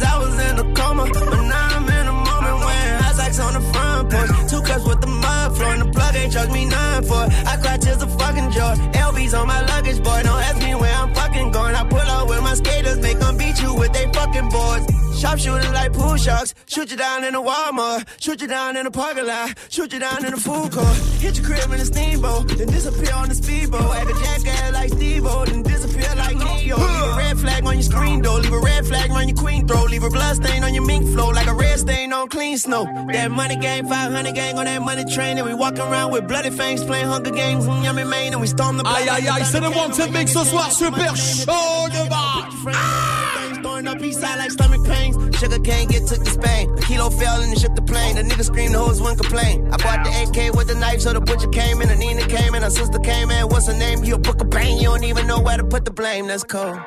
Cause 0.02 0.14
I 0.14 0.18
was 0.18 0.34
in 0.46 0.60
a 0.60 0.74
coma. 0.74 1.06
But 1.14 1.42
now 1.44 1.78
I'm 1.78 1.88
in 1.88 2.08
a 2.08 2.14
moment 2.14 2.58
wearing 2.66 3.04
high 3.04 3.14
socks 3.14 3.40
on 3.40 3.54
the 3.54 3.62
front 3.72 4.12
porch. 4.12 4.30
Two 4.50 4.62
cups 4.62 4.86
with 4.86 5.02
the 5.02 5.08
mud 5.08 5.62
and 5.62 5.82
the 5.82 5.92
plug 5.92 6.16
ain't 6.16 6.34
charged 6.34 6.52
me 6.52 6.66
none 6.66 7.04
for 7.04 7.26
it. 7.26 7.32
I 7.48 7.58
cry 7.58 7.78
tears 7.78 8.02
of 8.02 8.12
fucking 8.20 8.52
joy. 8.52 8.76
LB's 8.94 9.34
on 9.34 9.48
my 9.48 9.62
luggage, 9.66 10.04
boy. 10.04 10.22
Don't 10.24 10.42
ask 10.42 10.58
me 10.58 10.76
where 10.76 10.94
I'm 10.94 11.14
fucking 11.14 11.52
going. 11.52 11.76
I 11.76 11.84
pull 11.84 12.00
up 12.00 12.30
with 12.30 12.42
my 12.42 12.56
skaters, 12.56 13.00
make 13.00 13.20
them 13.20 13.38
beat 13.38 13.62
you 13.62 13.74
with 13.74 13.94
they 13.94 14.06
fucking 14.12 14.50
boards. 14.50 14.91
Sharpshooter 15.22 15.72
like 15.72 15.94
pool 15.94 16.18
sharks. 16.18 16.56
Shoot 16.66 16.90
you 16.90 16.98
down 16.98 17.24
in 17.24 17.36
a 17.36 17.42
Walmart. 17.42 18.08
Shoot 18.20 18.42
you 18.42 18.48
down 18.48 18.76
in 18.76 18.88
a 18.88 18.92
parking 18.92 19.28
lot. 19.28 19.56
Shoot 19.70 19.94
you 19.94 20.00
down 20.00 20.26
in 20.26 20.34
a 20.34 20.38
food 20.38 20.72
court. 20.72 20.98
Hit 21.22 21.38
your 21.38 21.46
crib 21.46 21.72
in 21.72 21.80
a 21.80 21.86
steamboat. 21.86 22.48
Then 22.48 22.66
disappear 22.66 23.14
on 23.14 23.30
the 23.30 23.36
speedboat. 23.36 23.96
Act 23.98 24.10
a 24.10 24.14
jackass 24.14 24.74
like 24.74 24.90
Steve-O. 24.90 25.46
Then 25.46 25.62
disappear 25.62 26.10
like 26.16 26.38
Neo. 26.38 26.76
Leave 26.76 27.04
a 27.04 27.16
red 27.18 27.40
flag 27.40 27.64
on 27.68 27.74
your 27.76 27.84
screen 27.84 28.22
door. 28.24 28.40
Leave 28.40 28.52
a 28.52 28.60
red 28.62 28.88
flag 28.88 29.12
on 29.12 29.28
your 29.28 29.38
queen 29.38 29.68
throw. 29.68 29.84
Leave 29.84 30.04
a 30.04 30.10
blood 30.10 30.38
stain 30.38 30.64
on 30.64 30.74
your 30.74 30.86
mink 30.88 31.06
flow. 31.14 31.30
Like 31.30 31.46
a 31.46 31.54
red 31.54 31.78
stain 31.78 32.12
on 32.14 32.28
clean 32.28 32.58
snow. 32.58 32.86
That 33.12 33.30
money 33.30 33.58
gang, 33.58 33.88
500 33.88 34.34
gang 34.34 34.58
on 34.58 34.66
that 34.66 34.82
money 34.82 35.06
train. 35.14 35.38
And 35.38 35.46
we 35.46 35.54
walk 35.54 35.78
around 35.78 36.14
with 36.14 36.28
bloody 36.28 36.50
fangs 36.50 36.84
playing 36.84 37.06
Hunger 37.06 37.30
Games 37.30 37.68
in 37.68 37.84
Yummy 37.84 38.06
Maine. 38.06 38.34
And 38.34 38.42
we 38.42 38.48
storm 38.48 38.78
the 38.78 38.84
block 38.84 38.98
Aïe 38.98 39.08
aïe 39.08 39.28
aïe, 39.30 39.46
c'est 39.46 39.60
le 39.60 39.70
Wanted 39.70 40.12
Mix 40.12 40.34
ce 40.34 40.44
soir, 40.46 40.72
super 40.72 41.16
chaud 41.16 41.90
de 41.90 42.10
bas. 42.10 43.41
Throwing 43.82 43.98
up 43.98 44.04
east 44.04 44.22
side 44.22 44.38
like 44.38 44.52
stomach 44.52 44.86
pains. 44.86 45.16
Sugar 45.38 45.58
cane 45.60 45.88
get 45.88 46.08
took 46.08 46.24
to 46.24 46.30
Spain. 46.30 46.70
A 46.78 46.82
kilo 46.82 47.10
fell 47.10 47.42
and 47.42 47.58
ship 47.60 47.74
the 47.74 47.82
plane. 47.82 48.16
The 48.16 48.22
nigga 48.22 48.44
screamed, 48.44 48.76
the 48.76 48.80
hoes 48.80 49.02
wouldn't 49.02 49.20
complain. 49.22 49.68
I 49.74 49.78
bought 49.78 50.04
the 50.06 50.12
AK 50.22 50.54
with 50.54 50.68
the 50.68 50.76
knife, 50.76 51.02
so 51.02 51.14
the 51.14 51.22
butcher 51.22 51.48
came 51.48 51.82
in. 51.82 51.90
And 51.90 52.00
Nina 52.00 52.28
came 52.28 52.54
in, 52.54 52.62
her 52.62 52.70
sister 52.70 53.00
came 53.00 53.32
in. 53.32 53.48
What's 53.48 53.66
her 53.66 53.74
name? 53.74 54.04
You 54.04 54.16
a 54.16 54.20
book 54.20 54.40
of 54.40 54.52
pain. 54.52 54.78
You 54.78 54.90
don't 54.90 55.04
even 55.04 55.26
know 55.26 55.40
where 55.40 55.58
to 55.58 55.64
put 55.64 55.86
the 55.86 55.92
blame. 55.92 56.28
That's 56.28 56.44
cold. 56.44 56.78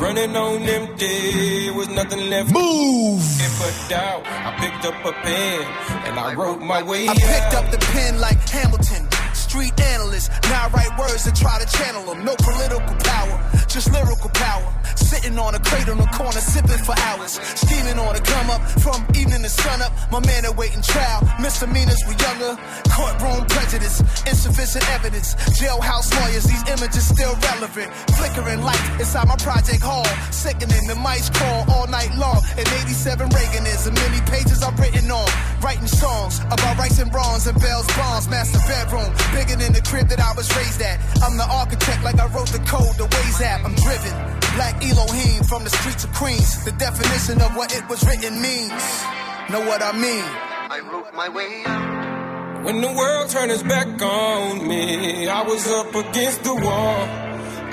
Running 0.00 0.36
on 0.36 0.62
empty, 0.62 1.70
was 1.70 1.88
nothing 1.88 2.30
left. 2.30 2.52
Move. 2.52 3.22
But 3.58 3.88
doubt, 3.88 4.26
I 4.26 4.56
picked 4.58 4.84
up 4.86 5.04
a 5.04 5.12
pen 5.12 5.62
and 6.06 6.18
I 6.18 6.34
wrote 6.34 6.60
my 6.60 6.82
way 6.82 7.08
I 7.08 7.14
picked 7.14 7.54
up 7.54 7.70
the 7.70 7.78
pen 7.78 8.20
like 8.20 8.38
Hamilton. 8.48 9.08
Street 9.52 9.78
analyst, 9.80 10.30
now 10.44 10.64
I 10.64 10.68
write 10.68 10.98
words 10.98 11.26
and 11.26 11.36
try 11.36 11.60
to 11.60 11.68
channel 11.76 12.06
them. 12.06 12.24
No 12.24 12.34
political 12.40 12.96
power, 13.04 13.36
just 13.68 13.92
lyrical 13.92 14.30
power. 14.30 14.72
Sitting 14.96 15.38
on 15.38 15.54
a 15.54 15.60
crate 15.60 15.88
on 15.90 15.98
the 15.98 16.08
corner, 16.16 16.40
sipping 16.40 16.80
for 16.80 16.96
hours. 17.12 17.36
Scheming 17.60 17.98
on 17.98 18.16
a 18.16 18.20
come 18.20 18.48
up 18.48 18.62
from 18.80 19.04
evening 19.14 19.42
to 19.42 19.52
sun 19.52 19.82
up. 19.82 19.92
My 20.10 20.24
man 20.24 20.46
awaiting 20.46 20.80
trial. 20.80 21.20
Misdemeanors 21.38 22.00
were 22.08 22.16
younger. 22.16 22.56
Courtroom 22.88 23.44
prejudice, 23.44 24.00
insufficient 24.24 24.88
evidence. 24.88 25.34
Jailhouse 25.60 26.08
lawyers, 26.16 26.44
these 26.44 26.64
images 26.68 27.04
still 27.06 27.36
relevant. 27.52 27.92
Flickering 28.16 28.62
light 28.62 28.80
inside 28.96 29.28
my 29.28 29.36
project 29.36 29.82
hall. 29.82 30.08
Sickening, 30.32 30.86
the 30.88 30.96
mice 30.96 31.28
crawl 31.28 31.68
all 31.68 31.86
night 31.88 32.14
long. 32.16 32.40
And 32.56 32.66
87 32.88 33.28
Reagan 33.36 33.66
is, 33.68 33.86
and 33.86 33.96
many 33.96 34.20
pages 34.24 34.62
I've 34.62 34.78
written 34.80 35.10
on. 35.10 35.28
Writing 35.60 35.86
songs 35.86 36.40
about 36.48 36.78
rights 36.78 36.98
and 36.98 37.12
wrongs 37.12 37.46
and 37.46 37.60
bells, 37.60 37.86
bonds. 38.00 38.28
Master 38.28 38.60
bedroom, 38.64 39.12
bigger 39.42 39.58
than 39.58 39.72
the 39.72 39.82
crib 39.82 40.08
that 40.08 40.20
I 40.20 40.32
was 40.34 40.48
raised 40.56 40.80
at. 40.82 40.98
I'm 41.22 41.36
the 41.36 41.48
architect, 41.50 42.02
like 42.02 42.18
I 42.18 42.26
wrote 42.26 42.48
the 42.48 42.60
code, 42.60 42.96
the 42.96 43.06
Waze 43.06 43.40
app. 43.42 43.64
I'm 43.64 43.74
driven. 43.74 44.14
Black 44.54 44.76
Elohim 44.84 45.42
from 45.44 45.64
the 45.64 45.70
streets 45.70 46.04
of 46.04 46.12
Queens. 46.12 46.64
The 46.64 46.72
definition 46.72 47.40
of 47.40 47.56
what 47.56 47.74
it 47.74 47.88
was 47.88 48.04
written 48.06 48.40
means. 48.40 48.84
Know 49.50 49.62
what 49.66 49.82
I 49.82 49.92
mean? 49.92 50.24
I 50.76 50.80
wrote 50.90 51.12
my 51.12 51.28
way 51.28 51.52
When 52.64 52.80
the 52.80 52.92
world 52.92 53.28
turned 53.30 53.50
its 53.50 53.62
back 53.62 54.00
on 54.00 54.66
me, 54.66 55.28
I 55.28 55.42
was 55.42 55.66
up 55.70 55.94
against 55.94 56.44
the 56.44 56.54
wall. 56.54 57.00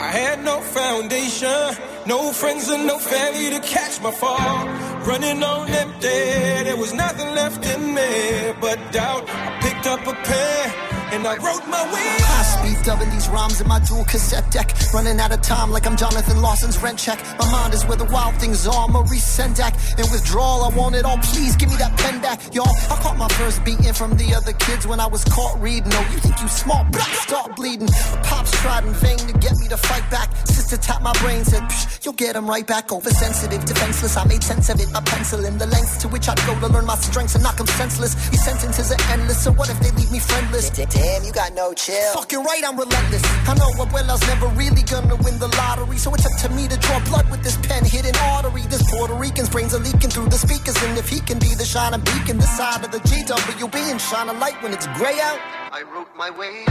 I 0.07 0.11
had 0.11 0.43
no 0.43 0.61
foundation, 0.61 1.75
no 2.07 2.31
friends 2.31 2.69
and 2.69 2.87
no 2.87 2.97
family 2.97 3.49
to 3.51 3.59
catch 3.59 4.01
my 4.01 4.11
fall. 4.11 4.65
Running 5.05 5.43
on 5.43 5.69
empty, 5.69 6.23
there 6.67 6.77
was 6.77 6.93
nothing 6.93 7.29
left 7.35 7.65
in 7.65 7.93
me 7.93 8.53
but 8.61 8.77
doubt. 8.91 9.25
I 9.29 9.59
picked 9.61 9.87
up 9.87 10.07
a 10.07 10.13
pen 10.13 10.88
and 11.11 11.25
I 11.25 11.35
wrote 11.37 11.65
my 11.67 11.83
way 11.93 12.07
High 12.21 12.43
speed 12.43 12.85
dubbing 12.85 13.09
these 13.11 13.27
rhymes 13.29 13.59
in 13.61 13.67
my 13.67 13.79
dual 13.79 14.05
cassette 14.05 14.49
deck. 14.51 14.73
Running 14.93 15.19
out 15.19 15.31
of 15.31 15.41
time 15.41 15.71
like 15.71 15.85
I'm 15.85 15.97
Jonathan 15.97 16.41
Larson's 16.41 16.81
rent 16.81 16.99
check. 16.99 17.19
My 17.39 17.49
mind 17.51 17.73
is 17.73 17.85
where 17.85 17.97
the 17.97 18.05
wild 18.05 18.35
things 18.35 18.67
are. 18.67 18.87
Maurice 18.87 19.25
Sendak. 19.25 19.73
In 19.99 20.05
withdrawal, 20.11 20.63
I 20.63 20.69
want 20.75 20.95
it 20.95 21.05
all. 21.05 21.17
Please 21.17 21.55
give 21.55 21.69
me 21.69 21.75
that 21.77 21.97
pen 21.97 22.21
back, 22.21 22.39
y'all. 22.53 22.75
I 22.89 22.95
caught 23.01 23.17
my 23.17 23.27
first 23.29 23.63
beating 23.63 23.93
from 23.93 24.15
the 24.17 24.33
other 24.33 24.53
kids 24.53 24.87
when 24.87 24.99
I 24.99 25.07
was 25.07 25.23
caught 25.25 25.59
reading. 25.61 25.91
Oh, 25.93 26.07
you 26.11 26.19
think 26.19 26.39
you 26.41 26.47
smart? 26.47 26.91
Black 26.91 27.13
start 27.27 27.55
bleeding. 27.55 27.87
The 27.87 28.19
pops 28.23 28.51
tried 28.61 28.85
in 28.85 28.93
vain 28.93 29.17
to 29.17 29.33
get 29.39 29.57
me 29.57 29.67
to 29.69 29.77
fight 29.77 30.09
back. 30.09 30.29
Sister 30.45 30.77
tapped 30.77 31.03
my 31.03 31.13
brain, 31.21 31.43
said, 31.43 31.63
Psh, 31.63 32.05
you'll 32.05 32.13
get 32.13 32.35
'em 32.35 32.47
right 32.47 32.65
back. 32.65 32.91
Oversensitive, 32.91 33.65
defenseless. 33.65 34.17
I 34.17 34.25
made 34.25 34.43
sense 34.43 34.69
of 34.69 34.79
it. 34.79 34.89
A 34.95 35.01
pencil 35.01 35.45
in 35.45 35.57
the 35.57 35.67
lengths 35.67 35.97
to 36.01 36.07
which 36.07 36.29
I'd 36.29 36.39
go 36.45 36.59
to 36.59 36.67
learn 36.67 36.85
my 36.85 36.95
strengths 36.95 37.35
and 37.35 37.43
knock 37.43 37.59
senseless. 37.69 38.13
These 38.29 38.43
sentences 38.43 38.91
are 38.91 39.01
endless. 39.11 39.43
So 39.43 39.51
what 39.51 39.69
if 39.69 39.79
they 39.79 39.91
leave 39.91 40.11
me 40.11 40.19
friendless? 40.19 40.69
Damn, 40.99 41.23
you 41.23 41.31
got 41.31 41.53
no 41.53 41.73
chill. 41.73 42.13
Fucking 42.13 42.43
right, 42.43 42.61
I'm 42.67 42.77
relentless. 42.77 43.23
I 43.47 43.53
know 43.55 43.71
Abuela's 43.83 44.21
never 44.27 44.47
really 44.47 44.83
gonna 44.83 45.15
win 45.23 45.39
the 45.39 45.47
lottery, 45.55 45.97
so 45.97 46.13
it's 46.13 46.25
up 46.25 46.35
to 46.43 46.49
me 46.53 46.67
to 46.67 46.77
draw 46.77 46.99
blood 47.05 47.29
with 47.31 47.41
this 47.41 47.55
pen 47.67 47.85
hidden 47.85 48.15
artery. 48.17 48.63
This 48.63 48.83
Puerto 48.91 49.13
Rican's 49.13 49.49
brains 49.49 49.73
are 49.73 49.79
leaking 49.79 50.09
through 50.09 50.27
the 50.27 50.37
speakers, 50.37 50.75
and 50.83 50.97
if 50.97 51.07
he 51.07 51.21
can 51.21 51.39
be 51.39 51.55
the 51.55 51.63
shining 51.63 52.01
beacon, 52.01 52.37
this 52.37 52.51
side 52.57 52.83
of 52.83 52.91
the 52.91 52.99
GWB 52.99 53.75
and 53.91 54.01
shine 54.01 54.27
a 54.27 54.33
light 54.33 54.61
when 54.61 54.73
it's 54.73 54.87
gray 54.99 55.17
out. 55.21 55.39
I 55.71 55.83
wrote 55.83 56.09
my 56.17 56.29
way 56.31 56.65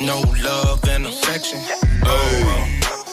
No 0.00 0.20
love 0.44 0.84
and 0.86 1.06
affection. 1.06 1.60
Oh, 2.04 2.68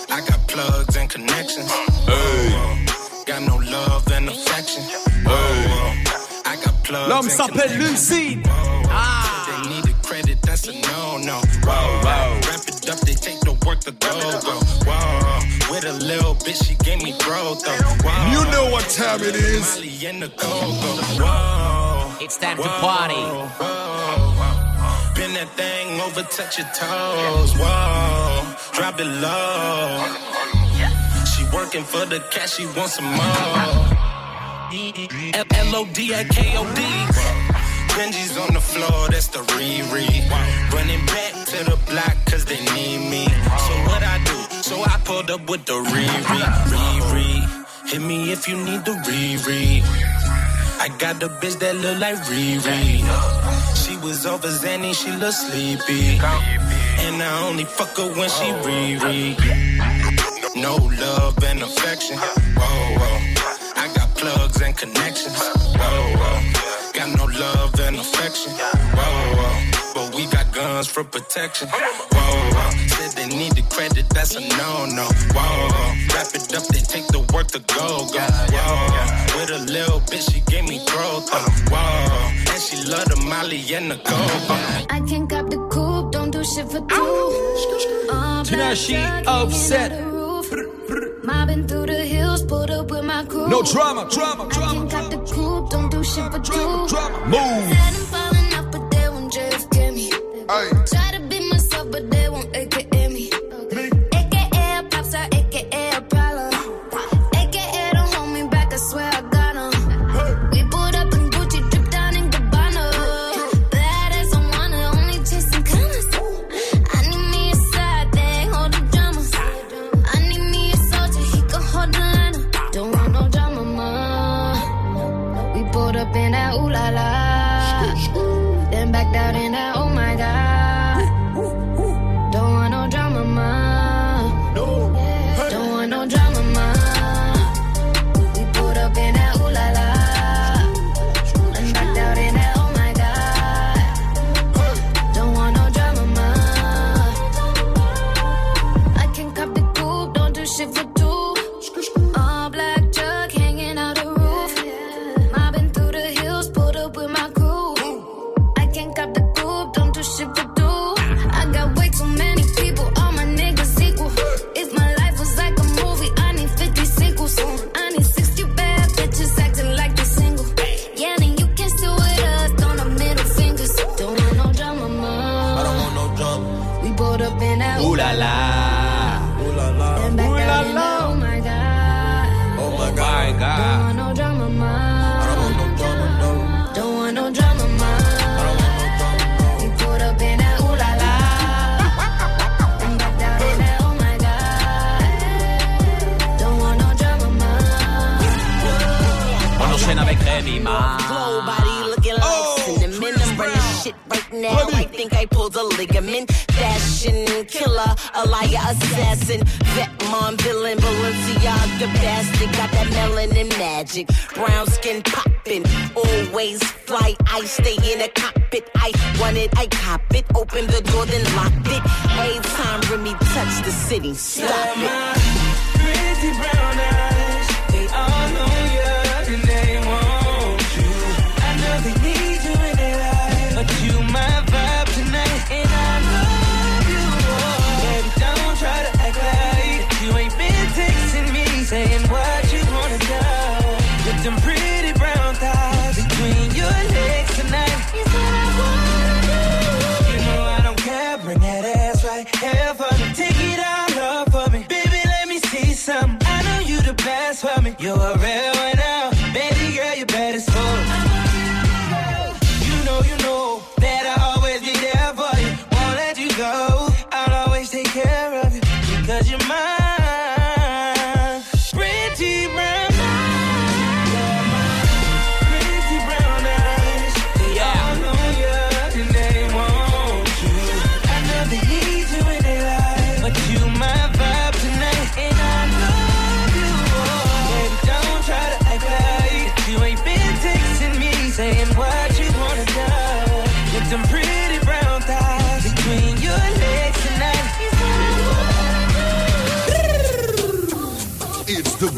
I 0.09 0.19
got 0.27 0.39
plugs 0.49 0.97
and 0.97 1.09
connections. 1.09 1.71
Oh, 1.71 3.23
got 3.25 3.41
no 3.41 3.55
love 3.55 4.11
and 4.11 4.27
affection. 4.27 4.83
Oh, 5.25 5.95
I 6.45 6.57
got 6.57 6.75
plugs. 6.83 7.09
L'homme 7.09 7.25
and 7.25 7.31
s'appelle 7.31 7.71
connections. 7.71 8.11
Lucide. 8.11 8.43
Ah. 8.89 9.42
That's 10.53 10.67
a 10.67 10.73
no 10.81 11.17
no. 11.17 11.41
Whoa, 11.65 12.01
whoa. 12.05 12.39
Wrap 12.45 12.67
it 12.69 12.87
up, 12.89 12.99
they 12.99 13.15
take 13.15 13.39
the 13.39 13.53
work 13.65 13.79
to 13.81 13.91
go 13.91 14.11
go. 14.47 14.55
Whoa, 14.85 15.39
with 15.71 15.85
a 15.85 15.93
little 15.93 16.35
bitch, 16.35 16.63
she 16.67 16.75
gave 16.75 17.01
me 17.01 17.17
growth 17.17 17.63
though. 17.65 17.71
Whoa. 18.05 18.31
You 18.33 18.45
know 18.51 18.69
what 18.69 18.87
time 18.89 19.21
it 19.21 19.35
is. 19.35 19.75
Molly 19.75 20.05
and 20.05 20.21
the 20.21 20.27
go-go. 20.27 20.91
Whoa. 21.23 22.17
It's 22.21 22.37
time 22.37 22.57
to 22.57 22.63
party. 22.85 23.15
Whoa. 23.15 23.49
Bend 25.15 25.35
that 25.37 25.49
thing 25.57 25.99
over, 26.01 26.21
touch 26.21 26.59
your 26.59 26.67
toes. 26.77 27.51
Whoa, 27.57 28.45
drop 28.73 28.99
it 28.99 29.07
low. 29.25 30.05
She 31.31 31.43
working 31.55 31.83
for 31.83 32.05
the 32.05 32.19
cash, 32.29 32.57
she 32.57 32.65
wants 32.77 32.93
some 32.93 33.05
more. 33.05 33.15
L-O-D-A-K-O-D. 35.73 37.72
Benji's 37.95 38.37
on 38.37 38.53
the 38.53 38.59
floor, 38.59 39.07
that's 39.09 39.27
the 39.27 39.41
re-re. 39.55 40.07
Running 40.73 41.05
back 41.05 41.33
to 41.51 41.63
the 41.69 41.77
block, 41.89 42.15
cause 42.25 42.45
they 42.45 42.59
need 42.75 43.09
me. 43.09 43.25
So 43.67 43.73
what 43.89 44.01
I 44.03 44.17
do? 44.25 44.37
So 44.63 44.81
I 44.81 44.99
pulled 45.05 45.29
up 45.29 45.47
with 45.49 45.65
the 45.65 45.77
re-re. 45.93 46.41
Re-re. 46.73 47.47
Hit 47.89 48.01
me 48.01 48.31
if 48.31 48.47
you 48.47 48.57
need 48.57 48.83
the 48.85 48.93
re-re. 49.07 49.83
I 50.83 50.89
got 50.97 51.19
the 51.19 51.29
bitch 51.29 51.59
that 51.59 51.75
look 51.77 51.97
like 51.99 52.17
Riri. 52.27 52.99
She 53.75 53.95
was 53.97 54.25
over 54.25 54.47
Zanny, 54.47 54.93
she 54.93 55.11
look 55.11 55.33
sleepy. 55.33 56.19
And 57.05 57.21
I 57.21 57.47
only 57.47 57.63
fuck 57.63 57.95
her 57.97 58.09
when 58.17 58.29
she 58.29 58.49
Riri. 58.65 59.37
No 60.55 60.75
love 60.75 61.41
and 61.43 61.61
affection. 61.61 62.17
Whoa, 62.17 62.97
whoa. 62.99 63.17
I 63.77 63.93
got 63.95 64.09
plugs 64.15 64.61
and 64.61 64.75
connections. 64.75 65.39
Whoa, 65.77 66.17
whoa 66.17 66.82
got 67.05 67.17
no 67.17 67.25
love 67.39 67.79
and 67.81 67.97
affection. 67.97 68.51
Whoa, 68.53 69.35
whoa. 69.37 69.93
But 69.93 70.15
we 70.15 70.25
got 70.27 70.53
guns 70.53 70.87
for 70.87 71.03
protection. 71.03 71.67
Whoa, 71.69 71.79
whoa. 72.11 72.69
Said 72.87 73.11
they 73.17 73.27
need 73.35 73.53
the 73.53 73.63
credit, 73.63 74.09
that's 74.09 74.35
a 74.35 74.41
no 74.41 74.85
no. 74.85 75.07
Whoa, 75.35 75.67
whoa. 75.73 76.13
Wrap 76.13 76.27
it 76.33 76.55
up, 76.55 76.65
they 76.67 76.79
take 76.79 77.07
the 77.07 77.19
work 77.33 77.47
to 77.47 77.59
go 77.59 78.07
go. 78.11 78.25
Whoa. 78.55 79.37
With 79.37 79.49
a 79.49 79.59
little 79.71 79.99
bitch, 80.01 80.31
she 80.31 80.39
gave 80.51 80.67
me 80.67 80.77
growth 80.85 81.29
though. 81.31 81.75
Whoa. 81.75 82.53
And 82.53 82.61
she 82.61 82.77
love 82.89 83.05
the 83.05 83.19
Molly 83.27 83.61
and 83.73 83.91
the 83.91 83.95
go. 83.95 84.19
I 84.89 85.01
can 85.07 85.27
cop 85.27 85.49
the 85.49 85.57
coupe, 85.71 86.11
don't 86.11 86.31
do 86.31 86.43
shit 86.43 86.69
for 86.71 86.81
two. 86.87 88.49
Tonight 88.49 88.77
she 88.77 88.95
upset. 89.27 89.91
Mobbing 91.23 91.67
through 91.67 91.85
the 91.85 92.03
hills, 92.05 92.43
pulled 92.43 92.69
up 92.69 92.91
with 92.91 93.05
my 93.05 93.23
crew. 93.25 93.47
No 93.47 93.61
drama, 93.63 94.09
drama, 94.11 94.47
drama. 94.49 94.71
I 94.71 94.73
can 94.73 94.89
cop 94.89 95.09
the 95.09 95.17
coupe 95.33 95.42
shit 96.03 96.31
for 96.31 96.37
you. 96.37 96.67
Move. 97.27 97.67
Said 97.69 97.93
I'm 97.93 98.05
falling 98.13 98.53
off, 98.53 98.71
but 98.71 98.91
they 98.91 99.09
won't 99.09 99.33
just 99.33 99.69
give 99.71 99.93
me. 99.93 100.11
Hey. 100.49 101.02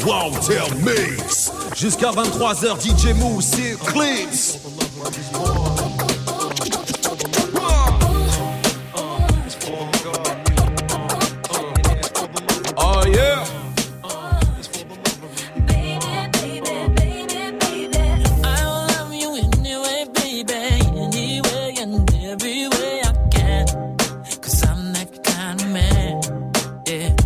Downtown 0.06 0.72
Mix. 0.82 1.50
Jusqu'à 1.74 2.12
23h, 2.12 2.80
DJ 2.80 3.12
Moose 3.16 3.58
et 3.58 3.76
Clips. 3.86 4.58
Oh 12.76 13.02
yeah. 13.08 13.42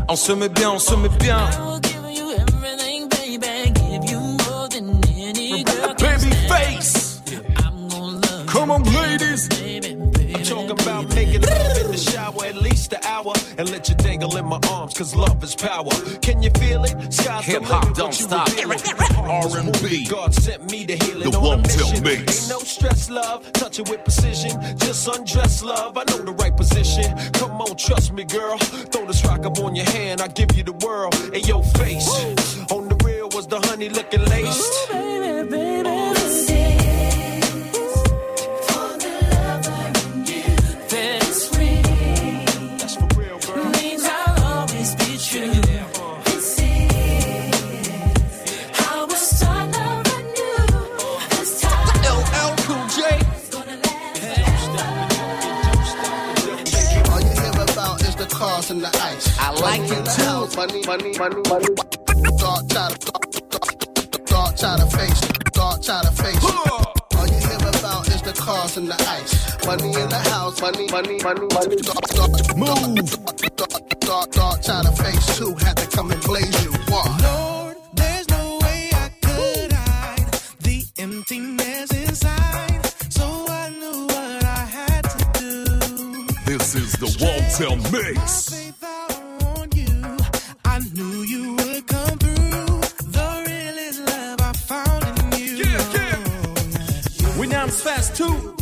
On 0.09 0.17
se 0.17 0.33
met 0.33 0.49
bien, 0.49 0.71
on 0.71 0.79
se 0.79 0.95
met 0.95 1.09
bien. 1.21 1.70
Cause 15.01 15.15
love 15.17 15.43
is 15.43 15.55
power. 15.55 15.91
Can 16.21 16.43
you 16.43 16.51
feel 16.51 16.85
it? 16.85 16.95
Sky's 17.11 17.47
Hip 17.47 17.63
hop 17.63 17.95
don't 17.95 18.13
stop. 18.13 18.49
R&B. 18.51 20.05
God 20.05 20.35
sent 20.35 20.71
me 20.71 20.85
to 20.85 20.95
heal 20.95 21.23
it 21.23 21.31
The 21.31 21.39
on 21.39 21.45
a 21.45 21.49
Won't 21.49 21.71
Tell 21.71 21.89
mission. 21.89 22.05
Mix. 22.05 22.43
Ain't 22.43 22.51
no 22.51 22.59
stress, 22.59 23.09
love. 23.09 23.51
Touch 23.53 23.79
it 23.79 23.89
with 23.89 24.05
precision. 24.05 24.61
Just 24.77 25.09
undress, 25.09 25.63
love. 25.63 25.97
I 25.97 26.05
cars 58.41 58.71
and 58.71 58.81
the 58.81 58.89
ice. 59.05 59.27
I 59.39 59.51
like 59.61 59.85
it 59.85 60.05
too. 60.17 60.39
Money, 60.57 60.81
money, 60.89 61.13
money, 61.21 61.43
money. 61.53 61.71
Dark 62.41 62.63
try 62.73 62.89
to, 62.89 62.99
dark, 63.53 64.25
dark 64.33 64.57
try 64.57 64.77
to 64.81 64.87
face, 64.97 65.21
dark 65.53 65.83
try 65.83 66.01
to 66.01 66.13
face. 66.23 66.45
All 67.17 67.27
you 67.29 67.41
hear 67.49 67.61
about 67.69 68.09
is 68.09 68.23
the 68.23 68.33
cars 68.33 68.79
and 68.79 68.89
the 68.89 68.97
ice. 69.19 69.33
Money 69.67 69.93
in 70.01 70.09
the 70.09 70.23
house, 70.33 70.59
money, 70.63 70.87
money, 70.91 71.19
money, 71.23 71.47
money. 71.53 71.77
Dark, 71.89 72.07
dark, 72.17 72.57
move. 72.57 73.11
Dark, 73.61 73.81
dark, 74.09 74.31
dark 74.33 74.63
try 74.63 74.83
to 74.89 74.93
face 75.03 75.27
too. 75.37 75.55
Had 75.57 75.77
to 75.77 75.87
come 75.95 76.11
and 76.11 76.23
blaze 76.23 76.65
you. 76.65 76.73
One. 76.89 77.20
Yeah, 95.59 95.93
yeah. 95.93 97.39
We 97.39 97.47
now 97.49 97.67
fast 97.67 98.17
too. 98.17 98.57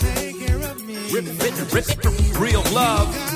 Take 0.00 0.44
care 0.44 0.56
of 0.56 0.84
me. 0.84 0.96
Rip 1.12 1.26
it, 1.26 1.72
rip 1.72 1.88
it. 1.88 2.38
Real 2.38 2.62
love. 2.72 3.35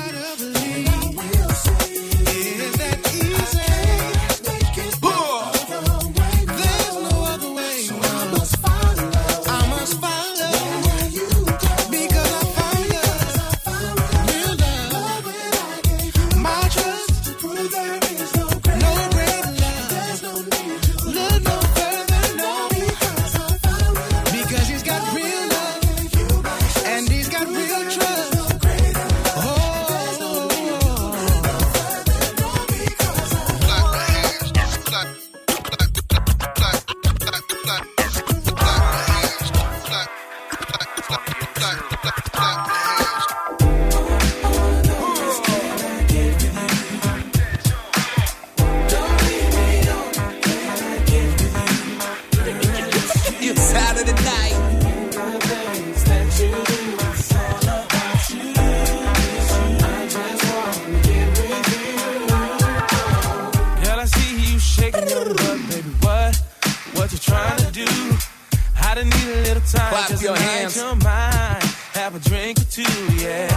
Time. 69.71 69.89
Clap 69.89 70.09
just 70.09 70.23
your 70.23 70.35
hands. 70.35 70.75
Your 70.77 70.95
mind. 70.95 71.63
Have 71.93 72.15
a 72.15 72.19
drink 72.19 72.59
or 72.59 72.63
two, 72.65 72.83
yeah. 73.15 73.47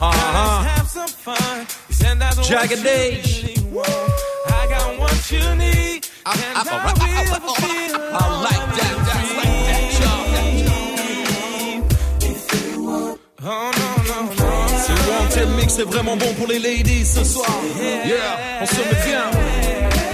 Uh-huh. 0.00 0.62
Have 0.64 0.88
some 0.88 1.08
fun. 1.08 1.66
You 1.88 2.18
that's 2.18 2.36
what 2.36 2.46
Jagged 2.46 2.82
you 2.82 2.90
Edge. 2.90 3.42
really 3.42 3.70
want. 3.70 3.88
I 3.88 4.66
got 4.68 4.98
what 4.98 5.30
you 5.30 5.54
need. 5.54 6.06
Ah, 6.26 6.30
ah, 6.30 6.42
and 6.44 6.56
ah, 6.56 6.64
I, 6.64 7.22
will 7.30 7.40
fulfill 7.40 7.94
I 7.96 8.24
like 8.48 8.64
that. 8.78 8.94
That's 9.08 9.32
like 9.40 9.54
that, 9.68 9.84
Oh, 13.46 13.70
no, 13.80 13.90
no, 14.10 14.18
no. 14.32 14.50
Ce 14.78 14.92
Won't 15.10 15.56
Mix 15.56 15.78
est 15.78 15.84
vraiment 15.84 16.16
bon 16.16 16.32
pour 16.34 16.46
les 16.46 16.58
ladies 16.58 17.04
ce 17.04 17.22
soir. 17.24 17.50
Yeah, 17.78 18.62
on 18.62 18.66
se 18.66 18.76
met 18.76 19.04
bien. 19.04 20.13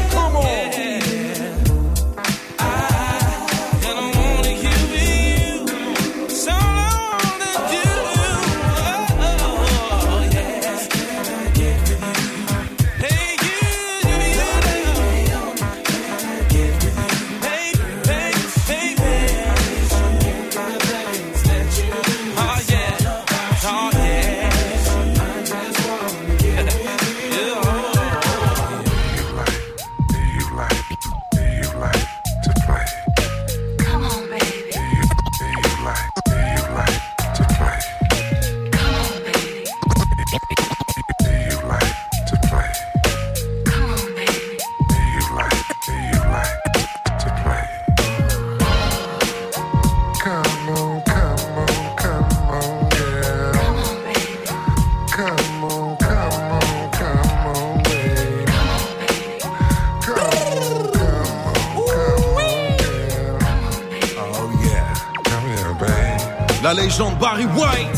Barry 67.41 67.59
White. 67.59 67.95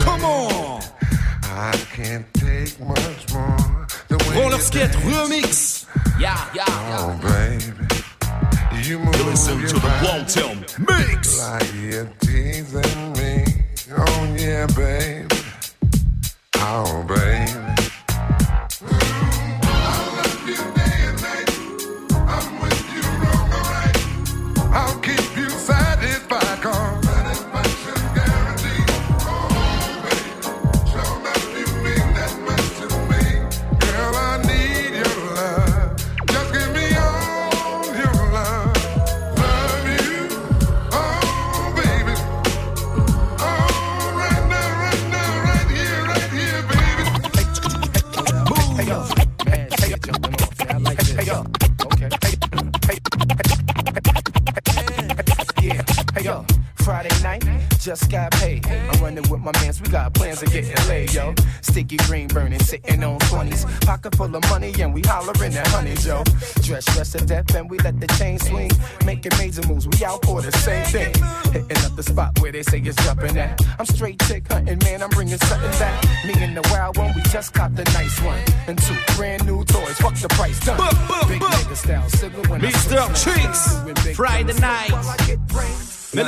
Come 0.00 0.24
on. 0.24 0.82
I 1.42 1.72
can't 1.92 2.26
take 2.34 2.78
much 2.80 3.32
more. 3.32 3.86
The 4.08 4.24
way 4.28 4.40
Roller 4.40 4.58
Skate. 4.58 4.90
Remix. 4.90 5.86
Yeah, 6.20 6.48
yeah, 6.54 6.64
Oh, 6.68 7.18
baby. 7.20 8.86
You 8.86 8.98
move 8.98 9.16
You 9.16 9.24
listen 9.24 9.58
your 9.58 9.68
to 9.68 9.74
the 9.74 9.80
body 9.80 10.06
Wanted 10.06 10.78
Mix. 10.78 11.40
Like 11.40 11.74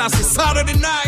It's 0.07 0.31
Saturday 0.31 0.79
night. 0.79 1.06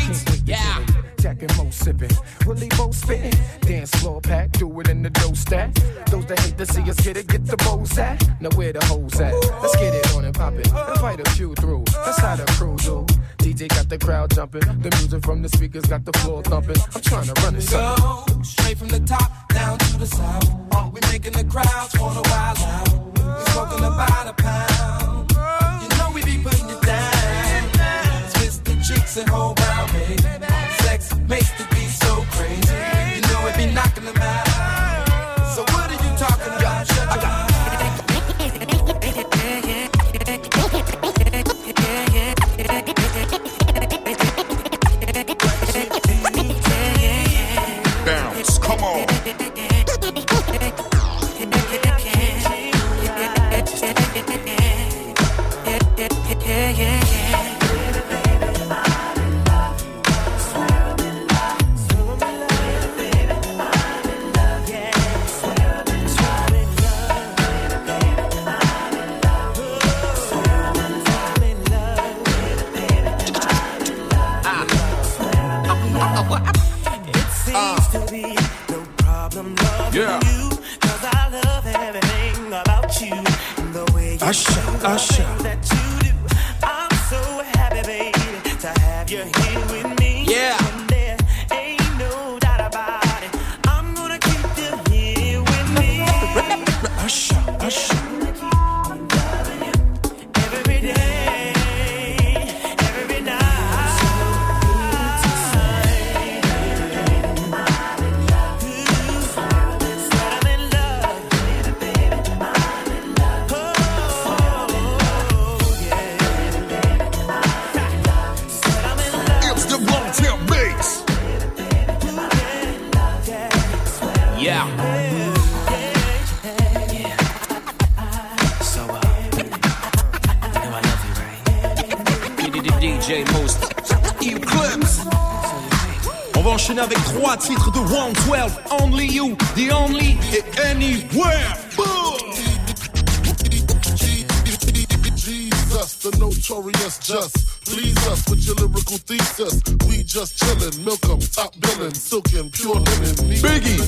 us 146.86 146.98
just 146.98 147.64
please 147.64 147.96
us 148.08 148.28
with 148.28 148.44
your 148.46 148.56
lyrical 148.56 148.98
thesis. 148.98 149.62
We 149.88 150.02
just 150.02 150.38
chillin', 150.38 150.84
milk 150.84 151.04
'em, 151.08 151.20
top 151.20 151.54
billin', 151.60 151.94
silkin', 151.94 152.50
pure 152.50 152.76
linen. 152.76 153.14
Biggie, 153.42 153.78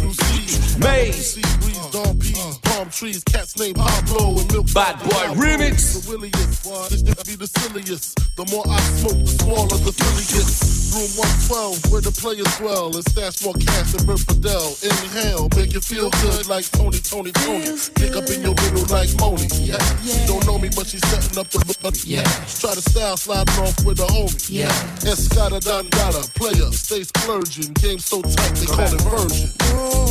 Mase, 0.79 1.40
Breeze, 1.61 2.14
P, 2.20 2.69
palm 2.80 2.90
trees, 2.90 3.22
cats 3.24 3.58
named 3.58 3.76
Pablo 3.76 4.40
and 4.40 4.52
milk. 4.52 4.66
Bad 4.72 4.98
boy 5.00 5.26
remix. 5.36 6.00
The 6.00 6.10
williest, 6.10 6.64
this 6.90 7.02
just 7.02 7.26
be 7.26 7.36
the 7.36 7.46
silliest. 7.46 8.16
The 8.36 8.44
more 8.48 8.64
I 8.66 8.80
smoke, 8.96 9.20
the 9.20 9.32
smaller 9.36 9.78
the 9.84 9.92
silliest. 9.92 10.96
Room 10.96 11.10
112, 11.52 11.92
where 11.92 12.00
the 12.00 12.10
players 12.10 12.48
dwell 12.56 12.88
and 12.96 13.04
stash 13.04 13.44
more 13.44 13.54
cash 13.54 13.92
than 13.92 14.06
Bert 14.06 14.20
Fidel. 14.20 14.64
Inhale, 14.80 15.48
make 15.56 15.72
you 15.74 15.80
feel 15.80 16.08
good 16.24 16.48
like 16.48 16.64
Tony, 16.72 16.98
Tony, 17.04 17.32
Tony. 17.32 17.76
Pick 18.00 18.16
up 18.16 18.26
in 18.32 18.40
your 18.40 18.56
little 18.56 18.86
like 18.88 19.12
Moni. 19.20 19.44
Yeah. 19.60 19.76
yeah. 19.76 20.16
She 20.16 20.26
don't 20.26 20.44
know 20.46 20.58
me, 20.58 20.70
but 20.72 20.88
she's 20.88 21.04
setting 21.12 21.36
up 21.36 21.48
the 21.52 21.60
money. 21.84 22.00
Yeah. 22.04 22.24
Try 22.48 22.72
to 22.74 22.82
style 22.82 23.16
sliding 23.16 23.60
off 23.60 23.76
with 23.84 24.00
a 24.00 24.08
homie. 24.08 24.40
Yeah. 24.48 24.72
Escada 25.04 25.60
Don 25.60 25.84
Dada, 25.92 26.24
player, 26.32 26.72
stay 26.72 27.04
splurging. 27.04 27.76
Game 27.76 28.00
so 28.00 28.22
tight, 28.22 28.56
they 28.56 28.66
call 28.66 28.88
it 28.88 29.04
version. 29.04 29.52
Oh. 29.76 30.10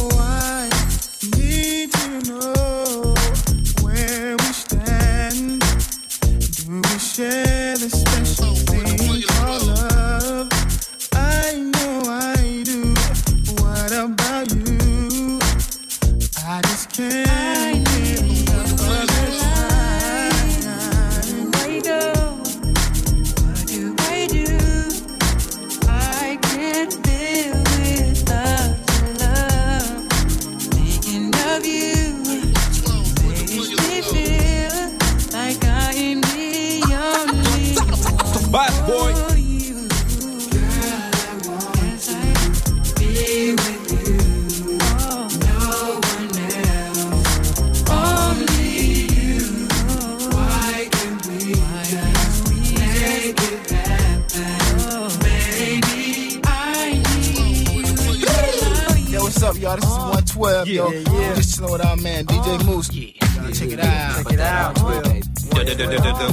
yo. 60.76 60.92
Just 61.36 61.56
slow 61.56 61.74
with 61.74 61.86
our 61.86 61.98
man 61.98 62.26
DJ 62.26 62.60
oh, 62.62 62.64
Mouss. 62.66 62.94
Yeah. 62.94 63.52
Check 63.52 63.72
it 63.72 63.80
out. 63.80 64.18
Check 64.18 64.34
it 64.34 64.40
out. 64.40 64.80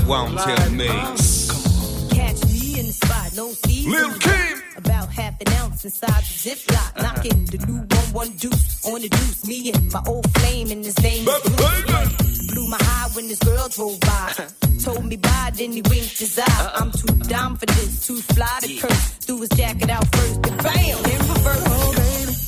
Won't 0.07 0.39
tell 0.39 0.70
me. 0.70 0.87
Catch 2.14 2.45
me 2.47 2.80
in 2.80 2.87
the 2.87 2.97
spot, 3.03 3.32
no 3.37 3.53
season. 3.53 3.93
Lil 3.93 4.12
Kim. 4.18 4.62
About 4.76 5.09
half 5.09 5.41
an 5.41 5.53
ounce 5.55 5.84
inside 5.84 6.22
the 6.24 6.34
ziplock, 6.45 6.76
uh-huh. 6.76 7.03
knocking 7.03 7.45
the 7.47 7.59
new 7.66 7.78
one 7.78 8.12
one 8.12 8.30
deuce 8.37 8.84
on 8.87 9.01
the 9.01 9.09
deuce. 9.09 9.47
Me 9.47 9.72
and 9.72 9.93
my 9.93 10.03
old 10.07 10.30
flame 10.39 10.70
in 10.70 10.82
his 10.82 10.99
name. 11.03 11.24
Blew 11.24 12.68
my 12.68 12.78
high 12.80 13.09
when 13.14 13.28
this 13.28 13.39
girl 13.39 13.68
drove 13.68 13.99
by. 14.01 14.09
Uh-huh. 14.09 14.49
Told 14.84 15.07
me 15.07 15.16
bye, 15.16 15.51
then 15.55 15.72
he 15.72 15.82
winked 15.82 16.18
his 16.18 16.39
eye. 16.39 16.45
Uh-uh. 16.47 16.80
I'm 16.80 16.91
too 16.93 17.14
dumb 17.28 17.57
for 17.57 17.66
this, 17.66 18.07
too 18.07 18.20
fly 18.20 18.59
to 18.61 18.74
curse. 18.76 19.09
Threw 19.24 19.41
his 19.41 19.49
jacket 19.51 19.91
out 19.91 20.07
first, 20.14 20.47
and 20.47 20.62
bam, 20.62 20.99
in 21.05 21.20
reverse. 21.28 21.62
Oh, 21.66 21.93
baby. 21.97 22.45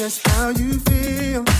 just 0.00 0.26
how 0.28 0.48
you 0.48 0.72
feel. 0.78 1.59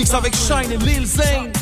Remix 0.00 0.14
avec 0.14 0.34
Shine 0.34 0.72
et 0.72 0.78
Lil 0.78 1.06
Zane. 1.06 1.52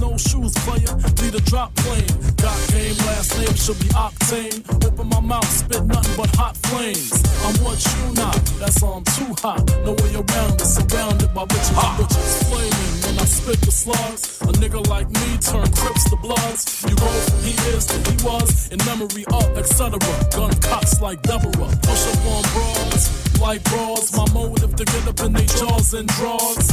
No 0.00 0.18
shoes, 0.18 0.52
player, 0.66 0.84
need 1.22 1.42
drop 1.46 1.72
plane. 1.76 2.69
game. 2.70 2.96
Last 3.06 3.36
name 3.38 3.54
should 3.54 3.78
be 3.78 3.90
octane. 3.94 4.62
Open 4.86 5.08
my 5.08 5.20
mouth, 5.20 5.50
spit 5.50 5.84
nothing 5.84 6.16
but 6.16 6.30
hot 6.36 6.56
flames. 6.56 7.12
I'm 7.44 7.56
what 7.64 7.78
you 7.84 8.14
not, 8.14 8.40
that's 8.58 8.82
why 8.82 8.92
I'm 8.96 9.04
too 9.16 9.32
hot. 9.42 9.62
No 9.84 9.92
way 9.92 10.12
around 10.14 10.60
it, 10.60 10.66
surrounded 10.66 11.32
by 11.34 11.44
bitches, 11.44 11.74
hot. 11.74 11.98
bitches 11.98 12.44
flaming. 12.48 12.92
When 13.04 13.18
I 13.18 13.24
spit 13.24 13.60
the 13.62 13.72
slugs, 13.72 14.40
a 14.42 14.52
nigga 14.62 14.80
like 14.88 15.08
me 15.10 15.28
turn 15.38 15.68
crips 15.72 16.08
to 16.10 16.16
bloods. 16.16 16.84
You 16.88 16.94
go 16.96 17.06
from 17.06 17.40
he 17.42 17.54
is 17.74 17.86
to 17.86 17.96
he 18.10 18.16
was, 18.24 18.68
in 18.70 18.78
memory 18.86 19.24
up, 19.32 19.50
etc. 19.56 19.98
Gun 20.30 20.54
cocks 20.60 21.00
like 21.00 21.22
Deborah. 21.22 21.72
Push 21.82 22.04
up 22.12 22.26
on 22.26 22.42
bras, 22.54 23.40
like 23.40 23.62
bras. 23.64 24.16
My 24.16 24.26
motive 24.32 24.74
to 24.76 24.84
get 24.84 25.08
up 25.08 25.20
in 25.20 25.32
their 25.32 25.50
jaws 25.58 25.94
and 25.94 26.08
draws. 26.08 26.66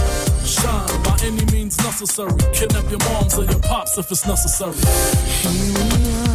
Shyne 0.46 1.04
by 1.04 1.18
any 1.24 1.46
means 1.52 1.78
necessary. 1.84 2.38
Kidnap 2.54 2.90
your 2.90 3.00
moms 3.10 3.38
or 3.38 3.46
your 3.46 3.62
pops 3.62 3.98
if 3.98 4.12
it's 4.12 4.26
necessary 4.26 5.87
you 5.90 6.27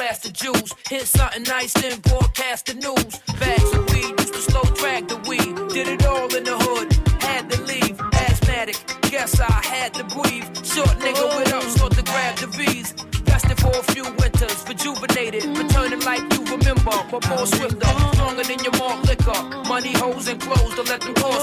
flash 0.00 0.18
the 0.20 0.32
juice. 0.32 0.72
Hit 0.88 1.06
something 1.06 1.42
nice, 1.42 1.72
then 1.74 2.00
broadcast 2.00 2.66
the 2.66 2.74
news. 2.74 3.12
Bags 3.38 3.70
of 3.76 3.84
weed, 3.92 4.12
used 4.20 4.34
to 4.34 4.40
slow 4.48 4.64
drag 4.80 5.08
the 5.08 5.18
weed. 5.28 5.52
Did 5.74 5.88
it 5.94 6.06
all 6.06 6.34
in 6.34 6.44
the 6.44 6.56
hood, 6.64 6.88
had 7.20 7.50
to 7.50 7.60
leave. 7.70 8.00
Asthmatic, 8.26 8.78
guess 9.10 9.38
I 9.38 9.60
had 9.74 9.92
to 9.94 10.04
breathe. 10.04 10.48
Short 10.64 10.96
nigga 11.04 11.24
with 11.36 11.52
up, 11.52 11.64
short 11.76 11.92
to 11.98 12.02
grab 12.02 12.34
the 12.38 12.48
V's. 12.56 12.94
Lasted 13.28 13.58
for 13.60 13.76
a 13.76 13.84
few 13.92 14.04
winters, 14.20 14.58
rejuvenated, 14.66 15.44
returning 15.58 16.00
like 16.00 16.24
you 16.32 16.40
remember, 16.56 16.96
but 17.10 17.22
more 17.28 17.46
swifter, 17.46 17.92
stronger 18.14 18.44
than 18.44 18.60
your 18.64 18.76
malt 18.80 19.04
liquor. 19.04 19.40
Money, 19.68 19.92
hoes, 20.00 20.28
and 20.28 20.40
clothes 20.40 20.74
to 20.76 20.82
let 20.82 21.00
them 21.02 21.14
call 21.14 21.38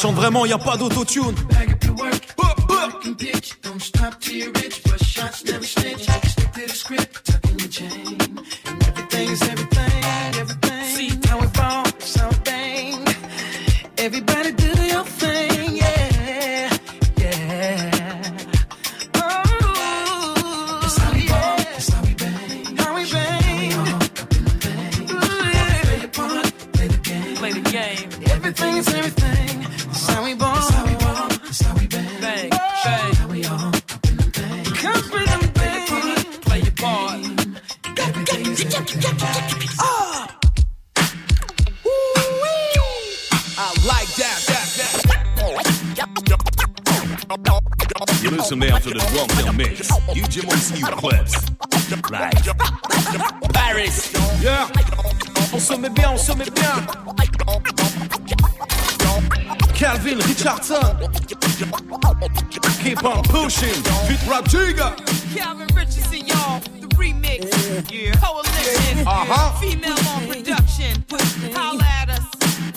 chante 0.00 0.14
vraiment, 0.14 0.46
y 0.46 0.52
a 0.52 0.58
pas 0.58 0.78
d'autotune. 0.78 1.34
Yeah. 68.10 68.18
Coalition. 68.18 69.06
Uh-huh. 69.06 69.60
Female 69.60 69.92
on 70.08 70.26
production. 70.26 71.04
Holla 71.54 71.84
at 71.84 72.10
us. 72.10 72.26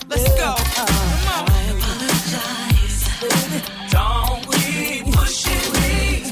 Let's 0.07 0.29
go. 0.35 0.53
Come 0.77 1.27
on. 1.33 1.45
Don't 3.89 4.43
keep 4.53 5.05
pushing 5.11 5.65
me. 5.81 6.31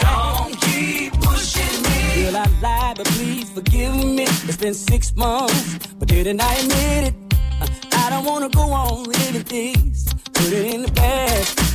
Don't 0.00 0.60
keep 0.62 1.12
pushing 1.20 1.82
me. 1.82 2.24
Will 2.24 2.36
I 2.36 2.46
lie, 2.62 2.94
but 2.96 3.06
please 3.06 3.50
forgive 3.50 3.94
me. 3.94 4.22
It's 4.48 4.56
been 4.56 4.72
six 4.74 5.14
months, 5.14 5.78
but 5.98 6.08
didn't 6.08 6.40
I 6.40 6.54
admit 6.54 7.04
it? 7.08 7.14
Uh, 7.60 7.66
I 7.92 8.10
don't 8.10 8.24
wanna 8.24 8.48
go 8.48 8.62
on 8.72 9.04
living 9.04 9.44
things, 9.44 10.06
put 10.32 10.52
it 10.52 10.74
in 10.74 10.82
the 10.82 10.92
past. 10.92 11.65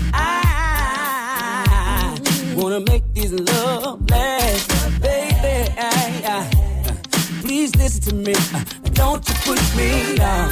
Wanna 2.61 2.79
make 2.81 3.03
this 3.15 3.31
love 3.31 4.07
last, 4.11 5.01
baby. 5.01 5.73
I, 5.77 6.21
I, 6.27 6.31
uh, 6.31 6.95
please 7.41 7.75
listen 7.75 8.01
to 8.03 8.13
me. 8.15 8.35
Uh, 8.35 8.63
don't 8.93 9.27
you 9.27 9.35
push 9.45 9.75
me 9.75 10.15
down. 10.15 10.51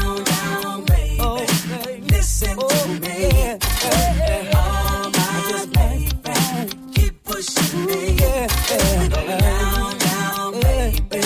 Oh, 1.21 1.45
baby. 1.85 2.01
Listen 2.09 2.57
oh, 2.57 2.67
to 2.67 2.87
me. 2.99 3.29
Yeah, 3.29 3.57
yeah, 3.83 4.15
yeah. 4.17 4.57
All 4.57 5.09
my 5.11 5.45
Just 5.49 5.71
baby, 5.73 6.91
keep 6.95 7.23
pushing 7.23 7.85
me. 7.85 8.17
yeah, 8.19 8.47
yeah. 8.71 9.07
Down, 9.37 9.97
down, 9.99 10.59
baby. 10.61 11.17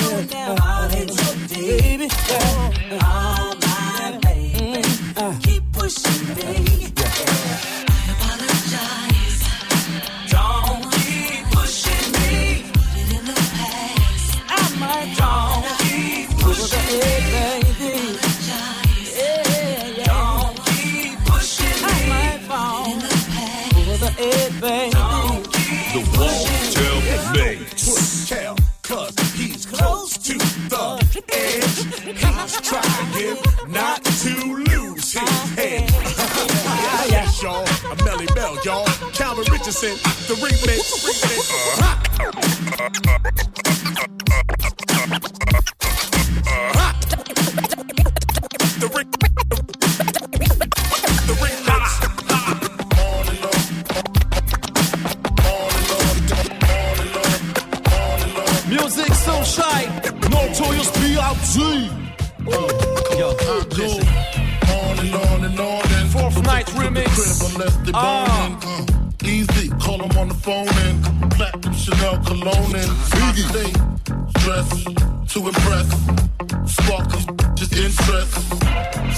In 1.01 1.09
so 1.09 1.33
deep. 1.47 1.79
Baby, 1.79 2.07
yeah. 2.29 2.99
All 3.03 3.55
my 3.55 4.19
baby, 4.21 4.83
keep 5.43 5.63
pushing 5.71 6.22
the 40.27 40.35
remix. 40.35 40.83
The 48.79 48.87
re- 48.87 49.05
the 51.27 51.33
remix. 51.43 53.03
Music 58.69 59.13
Sunshine. 59.13 59.89
Notorious 60.29 60.91
B.I.G. 60.99 61.89
Yo, 63.17 63.29
I 63.29 63.65
go 63.75 63.87
on 64.73 64.99
and 64.99 65.15
on 65.15 65.43
and 65.45 65.59
on 65.59 65.91
and 65.91 66.09
Fourth 66.11 66.41
night 66.43 66.65
remix. 66.67 67.09
Crib 67.13 67.51
unless 67.55 67.75
they 67.77 67.91
Ah. 67.93 68.59
Uh, 68.63 68.92
them 70.07 70.17
on 70.17 70.27
the 70.27 70.33
phone 70.35 70.67
and 70.67 71.31
platinum 71.31 71.73
Chanel 71.73 72.17
cologne 72.23 72.75
and 72.75 72.91
I 73.13 73.33
stay 73.35 73.71
dressed 74.41 74.85
to 75.33 75.39
impress. 75.47 75.87
Spark 76.65 77.07
these 77.11 77.25
just 77.55 77.73
interest. 77.73 78.33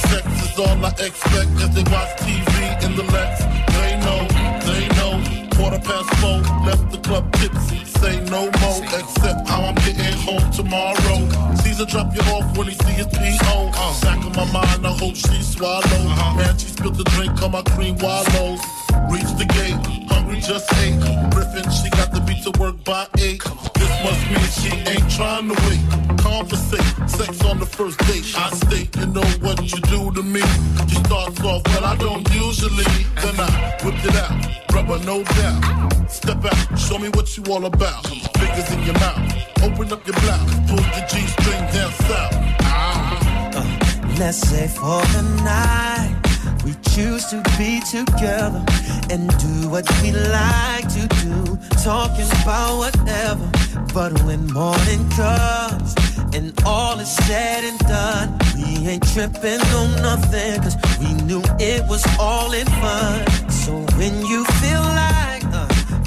Sex 0.09 0.25
is 0.43 0.59
all 0.59 0.85
I 0.85 0.91
expect 0.99 1.51
as 1.63 1.71
they 1.75 1.85
watch 1.91 2.11
TV 2.21 2.83
in 2.85 2.95
the 2.95 3.03
Lex. 3.13 3.43
They 3.75 3.91
know, 4.05 4.21
they 4.67 4.85
know. 4.97 5.13
Quarter 5.55 5.79
past 5.79 6.09
four, 6.19 6.39
left 6.65 6.91
the 6.91 6.99
club 6.99 7.31
tipsy. 7.33 7.83
Say 7.85 8.19
no 8.25 8.51
more, 8.61 8.81
except 8.99 9.47
how 9.47 9.63
I'm 9.63 9.75
getting 9.75 10.17
home 10.19 10.51
tomorrow. 10.51 11.55
Caesar 11.63 11.85
drop 11.85 12.13
you 12.13 12.21
off 12.33 12.57
when 12.57 12.67
he 12.67 12.75
see 12.75 12.93
his 12.93 13.07
P.O. 13.07 13.71
Back 14.01 14.25
of 14.25 14.35
my 14.35 14.51
mind, 14.51 14.85
I 14.85 14.91
hope 14.91 15.15
she 15.15 15.41
swallows. 15.41 15.85
Uh-huh. 15.85 16.37
Man, 16.37 16.57
she 16.57 16.67
spilled 16.67 16.95
the 16.95 17.05
drink 17.15 17.41
on 17.41 17.51
my 17.51 17.61
cream 17.63 17.97
wallows. 17.97 18.84
Reach 19.11 19.31
the 19.37 19.45
gate, 19.57 19.77
hungry 20.11 20.39
just 20.39 20.71
ate. 20.83 20.99
Griffin, 21.31 21.69
she 21.71 21.89
got 21.91 22.13
to 22.13 22.21
beat 22.21 22.43
to 22.43 22.51
work 22.59 22.83
by 22.83 23.07
eight. 23.19 23.41
This 23.75 23.93
must 24.03 24.21
mean 24.31 24.49
she 24.59 24.71
ain't 24.91 25.09
trying 25.11 25.47
to 25.49 25.55
wait. 25.65 25.83
Conversate, 26.19 27.09
sex 27.09 27.43
on 27.45 27.59
the 27.59 27.65
first 27.65 27.97
date. 28.07 28.25
I 28.37 28.49
state, 28.51 28.95
you 28.95 29.07
know 29.07 29.27
what 29.45 29.61
you 29.61 29.79
do 29.93 30.11
to 30.11 30.23
me. 30.23 30.41
She 30.89 30.95
starts 31.05 31.39
off, 31.43 31.61
well, 31.67 31.85
I 31.85 31.95
don't 31.97 32.27
usually. 32.33 32.89
Then 33.21 33.39
I 33.39 33.77
whip 33.83 34.03
it 34.03 34.15
out, 34.15 34.73
rubber 34.73 34.99
no 35.05 35.23
doubt. 35.23 36.11
Step 36.11 36.45
out, 36.45 36.79
show 36.79 36.97
me 36.97 37.09
what 37.09 37.35
you 37.35 37.43
all 37.51 37.65
about. 37.65 38.05
Fingers 38.07 38.71
in 38.71 38.83
your 38.83 38.97
mouth, 38.99 39.19
open 39.63 39.91
up 39.91 40.05
your 40.07 40.17
blouse, 40.21 40.53
pull 40.67 40.83
your 40.95 41.05
G 41.09 41.13
string 41.35 41.63
down 41.73 41.91
south. 42.07 42.33
Ah, 42.61 44.15
let's 44.19 44.37
say 44.37 44.67
for 44.67 45.01
the 45.13 45.21
night, 45.43 45.94
we 46.65 46.73
choose 46.89 47.25
to 47.27 47.37
be 47.57 47.79
together 47.81 48.65
and 49.11 49.29
do 49.37 49.69
what 49.69 49.85
we 50.01 50.11
like 50.11 50.87
to 50.89 51.07
do, 51.21 51.57
talking 51.83 52.25
about 52.41 52.77
whatever. 52.79 53.47
But 53.93 54.11
when 54.23 54.47
morning 54.47 55.07
comes 55.11 55.93
and 56.33 56.51
all 56.65 56.99
is 56.99 57.15
said 57.27 57.63
and 57.63 57.79
done, 57.79 58.37
we 58.55 58.87
ain't 58.89 59.07
tripping 59.13 59.61
on 59.61 60.01
nothing, 60.01 60.61
cause 60.63 60.75
we 60.99 61.13
knew 61.23 61.43
it 61.59 61.87
was 61.87 62.03
all 62.19 62.51
in 62.51 62.65
fun. 62.65 63.49
So 63.49 63.73
when 63.97 64.25
you 64.25 64.43
feel 64.45 64.81
like 64.81 65.34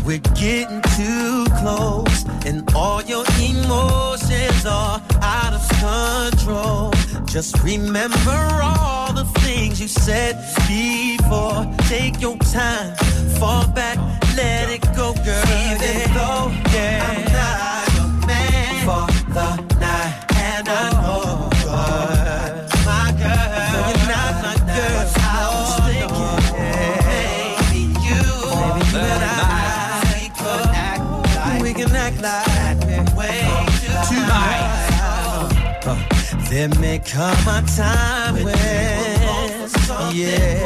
we're 0.09 0.19
getting 0.35 0.81
too 0.97 1.45
close 1.61 2.25
and 2.47 2.65
all 2.75 3.03
your 3.03 3.27
emotions 3.39 4.65
are 4.65 5.03
out 5.21 5.53
of 5.53 5.69
control. 5.69 6.91
Just 7.27 7.63
remember 7.63 8.41
all 8.63 9.13
the 9.13 9.27
things 9.41 9.79
you 9.79 9.87
said 9.87 10.35
before. 10.67 11.67
Take 11.91 12.23
your 12.23 12.39
time, 12.39 12.95
fall 13.39 13.69
back, 13.73 13.99
let 14.35 14.71
it 14.71 14.81
go, 14.97 15.13
girl. 15.13 15.45
Even 15.69 16.15
though, 16.15 16.49
yeah, 16.73 17.05
I'm 17.11 17.25
not 17.37 17.95
your 17.95 18.27
man 18.27 18.87
for 18.87 19.07
the 19.35 19.77
night, 19.79 20.25
and 20.37 20.69
I 20.71 20.98
tonight. 32.19 32.49
There 36.51 36.69
may 36.81 36.99
come 36.99 37.47
a 37.47 37.63
time 37.77 38.35
when, 38.43 38.57
yeah, 40.15 40.59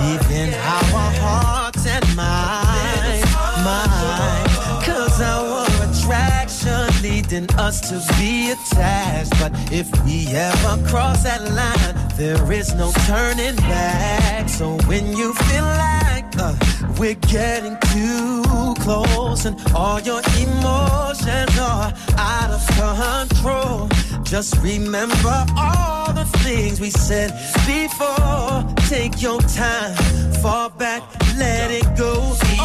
leaving 0.00 0.54
our 0.54 1.12
hearts 1.20 1.86
and 1.86 2.04
minds, 2.16 3.26
mind, 3.64 4.50
cause 4.84 5.20
our 5.20 5.66
attraction 5.84 7.02
leading 7.02 7.50
us 7.56 7.80
to 7.90 8.00
be 8.16 8.52
attached. 8.52 9.32
But 9.38 9.52
if 9.72 9.88
we 10.04 10.28
ever 10.28 10.82
cross 10.88 11.24
that 11.24 11.42
line, 11.42 11.94
there 12.16 12.52
is 12.52 12.74
no 12.74 12.92
turning 13.06 13.56
back. 13.56 14.48
So 14.48 14.76
when 14.86 15.16
you 15.16 15.34
feel 15.34 15.64
like 15.64 16.24
uh, 16.38 16.54
we're 16.98 17.14
getting 17.14 17.76
too 17.92 18.74
close 18.80 19.44
and 19.44 19.56
all 19.74 20.00
your 20.00 20.20
emotions 20.38 21.58
are 21.58 21.92
out 22.16 22.50
of 22.50 22.66
control. 22.76 23.88
Just 24.22 24.56
remember 24.62 25.44
all 25.56 26.12
the 26.12 26.24
things 26.44 26.80
we 26.80 26.90
said 26.90 27.30
before. 27.66 28.64
Take 28.88 29.20
your 29.20 29.40
time, 29.40 29.94
fall 30.42 30.70
back, 30.70 31.02
let 31.36 31.70
it 31.70 31.86
go. 31.96 32.12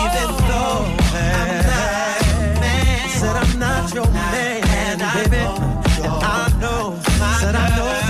Even 0.03 0.29
though 0.49 0.85
I'm 1.13 1.49
not 1.65 2.27
your 2.27 2.53
man, 2.61 3.09
said 3.09 3.35
I'm 3.35 3.59
not 3.59 3.93
your 3.93 4.11
man, 4.11 4.97
baby. 4.99 5.37
And 5.37 6.23
I 6.23 6.57
know, 6.61 6.99
said 7.39 7.55
I 7.55 7.75
know 7.75 8.04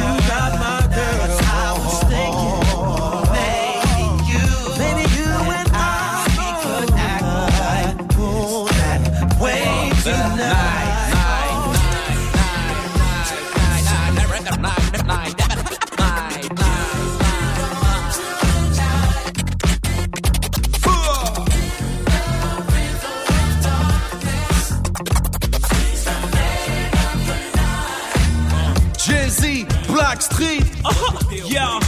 Yeah, 31.47 31.79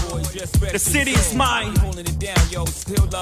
the 0.72 0.80
city 0.80 1.12
is 1.12 1.34
mine. 1.34 1.74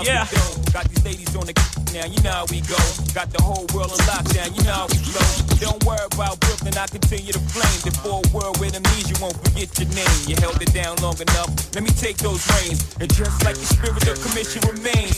Yeah. 0.03 0.27
Got 0.73 0.89
these 0.89 1.05
ladies 1.05 1.36
on 1.36 1.45
the 1.45 1.53
now, 1.95 2.05
you 2.11 2.19
know 2.23 2.31
how 2.31 2.45
we 2.51 2.59
go. 2.67 2.75
Got 3.15 3.31
the 3.31 3.39
whole 3.41 3.63
world 3.71 3.88
on 3.88 3.99
lockdown, 4.03 4.51
you 4.51 4.61
know 4.67 4.83
how 4.83 4.88
we 4.91 4.99
flow. 4.99 5.23
Don't 5.63 5.79
worry 5.88 6.03
about 6.11 6.39
Brooklyn, 6.43 6.75
I 6.75 6.88
continue 6.88 7.31
to 7.31 7.39
flame. 7.39 7.79
Before 7.88 8.19
a 8.19 8.27
world 8.36 8.59
with 8.59 8.75
you 8.75 9.15
won't 9.23 9.39
forget 9.39 9.71
your 9.79 9.88
name. 9.95 10.19
You 10.27 10.36
held 10.43 10.59
it 10.59 10.75
down 10.75 10.99
long 10.99 11.15
enough, 11.23 11.47
let 11.71 11.88
me 11.88 11.91
take 11.95 12.17
those 12.19 12.43
reins. 12.51 12.83
And 12.99 13.07
just 13.07 13.39
like 13.47 13.55
the 13.55 13.63
spirit 13.63 14.03
of 14.11 14.19
commission 14.19 14.59
remains, 14.67 15.15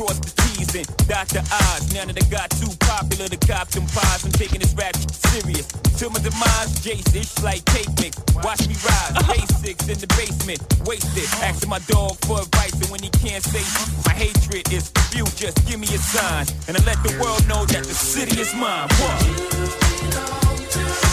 cross 0.00 0.18
the 0.18 0.32
T's 0.42 0.74
and 0.74 0.86
dot 1.08 1.28
the 1.28 1.40
I's. 1.44 1.92
Now 1.92 2.06
that 2.06 2.16
I 2.16 2.24
got 2.32 2.48
too 2.56 2.72
popular 2.80 3.28
to 3.28 3.36
cop 3.46 3.68
them 3.68 3.84
pies, 3.92 4.24
I'm 4.24 4.32
taking 4.32 4.60
this 4.60 4.72
rap 4.74 4.96
serious. 4.96 5.68
Till 6.00 6.10
my 6.10 6.20
demise, 6.20 6.80
Jay's, 6.80 7.04
it's 7.14 7.42
like 7.44 7.64
cake 7.66 7.92
mix. 8.00 8.16
Watch 8.40 8.66
me 8.66 8.74
rise, 8.80 9.12
basics 9.28 9.88
in 9.88 9.98
the 10.00 10.08
basement, 10.16 10.64
wasted. 10.88 11.28
Asking 11.44 11.68
my 11.68 11.80
dog 11.84 12.16
for 12.24 12.40
advice, 12.40 12.72
and 12.80 12.88
when 12.88 13.02
he 13.02 13.10
can't 13.10 13.44
say 13.44 13.60
my 14.06 14.14
hatred 14.16 14.72
is 14.72 14.90
you, 15.12 15.26
just 15.36 15.60
give 15.68 15.78
me 15.78 15.88
a 15.92 16.00
sign. 16.00 16.46
And 16.68 16.76
I 16.76 16.80
let 16.88 17.02
the 17.04 17.12
world 17.20 17.46
know 17.46 17.66
that 17.66 17.84
the 17.84 17.94
city 17.94 18.40
is 18.40 18.54
mine. 18.54 18.88
What? 18.96 21.09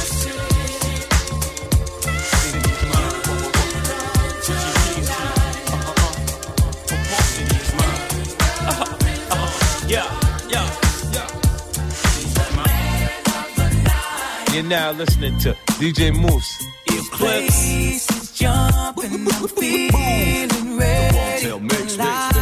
You're 14.58 14.66
now 14.66 14.92
listening 14.92 15.38
to 15.42 15.54
DJ 15.78 16.12
Mouss. 16.20 16.66
Place 17.12 18.10
is 18.10 18.32
jumping, 18.32 19.28
I'm 19.28 19.48
feeling 19.50 20.78
ready. 20.80 21.48
The 21.48 21.58
lights 22.00 22.37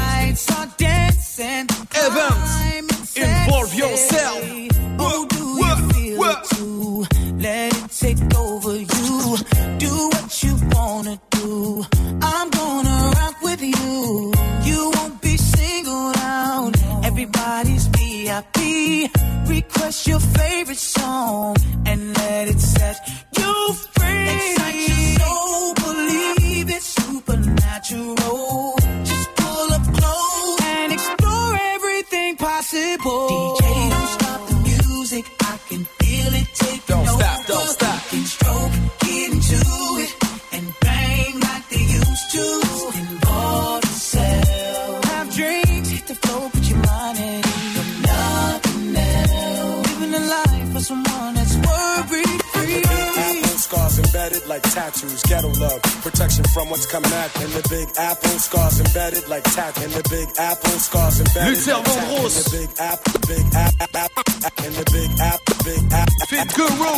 big 57.85 57.97
apple. 57.97 58.39
Scars 58.39 58.79
embedded 58.79 59.27
like 59.27 59.43
tat 59.43 59.83
in 59.83 59.91
the 59.91 60.03
big 60.09 60.29
apple. 60.37 60.79
Scars 60.79 61.19
embedded 61.19 61.57
Luther 61.57 61.73
like 61.73 61.85
tat 61.85 61.95
in 61.95 62.15
Vandross. 62.15 62.43
the 62.43 62.49
big 62.57 62.69
apple, 62.79 63.19
big 63.27 63.45
app, 63.55 63.73
app, 63.81 64.11
app, 64.45 64.65
in 64.65 64.73
the 64.73 64.85
big 64.91 65.11
app, 65.19 65.39
big 65.63 65.83
app. 65.93 66.09
Fit 66.29 66.47
Guru. 66.55 66.95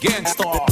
Gang 0.00 0.26
Starr. 0.26 0.66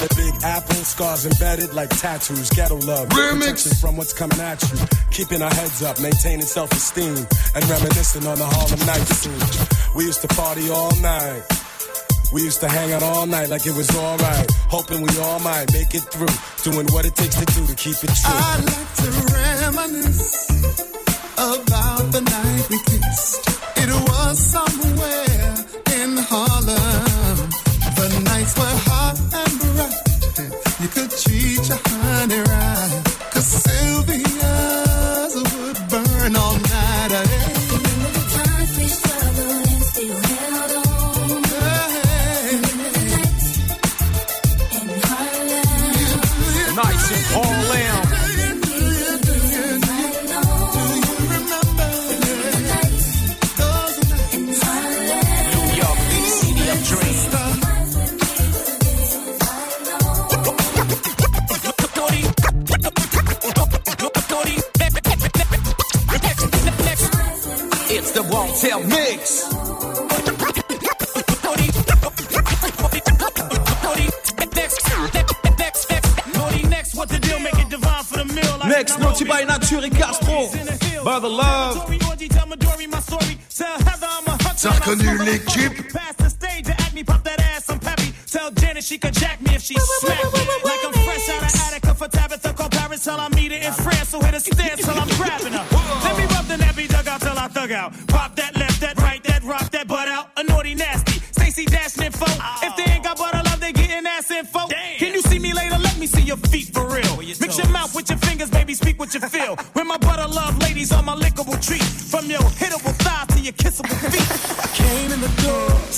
The 0.00 0.08
big 0.16 0.34
apple 0.42 0.74
scars 0.76 1.26
embedded 1.26 1.74
like 1.74 1.90
tattoos, 1.90 2.48
ghetto 2.50 2.76
love, 2.76 3.10
protection 3.10 3.72
from 3.72 3.98
what's 3.98 4.14
coming 4.14 4.40
at 4.40 4.62
you. 4.62 4.78
Keeping 5.10 5.42
our 5.42 5.52
heads 5.52 5.82
up, 5.82 6.00
maintaining 6.00 6.46
self-esteem, 6.46 7.16
and 7.54 7.64
reminiscing 7.68 8.26
on 8.26 8.38
the 8.38 8.46
Harlem 8.46 8.80
night 8.86 9.06
scene. 9.12 9.94
We 9.94 10.06
used 10.06 10.22
to 10.22 10.28
party 10.28 10.70
all 10.70 10.94
night. 11.02 11.42
We 12.32 12.42
used 12.42 12.60
to 12.60 12.68
hang 12.68 12.92
out 12.92 13.02
all 13.02 13.26
night 13.26 13.48
like 13.48 13.66
it 13.66 13.74
was 13.74 13.90
alright, 13.96 14.48
hoping 14.68 15.02
we 15.02 15.18
all 15.18 15.40
might 15.40 15.72
make 15.72 15.94
it 15.94 16.02
through, 16.02 16.28
doing 16.62 16.86
what 16.92 17.04
it 17.04 17.16
takes 17.16 17.34
to 17.34 17.44
do 17.44 17.66
to 17.66 17.74
keep 17.74 17.96
it 18.04 18.10
true. 18.14 18.32
I'd 18.32 18.62
like 18.66 18.94
to 19.02 19.10
reminisce 19.34 20.50
about 21.34 22.12
the 22.12 22.20
night 22.20 22.70
we 22.70 22.78
kissed. 22.84 23.49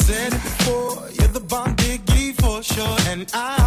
Said 0.03 0.33
it 0.33 0.43
before. 0.43 1.09
You're 1.17 1.29
the 1.29 1.41
bomb 1.41 1.77
biggie 1.77 2.35
for 2.41 2.63
sure. 2.63 2.97
And 3.11 3.31
I 3.35 3.62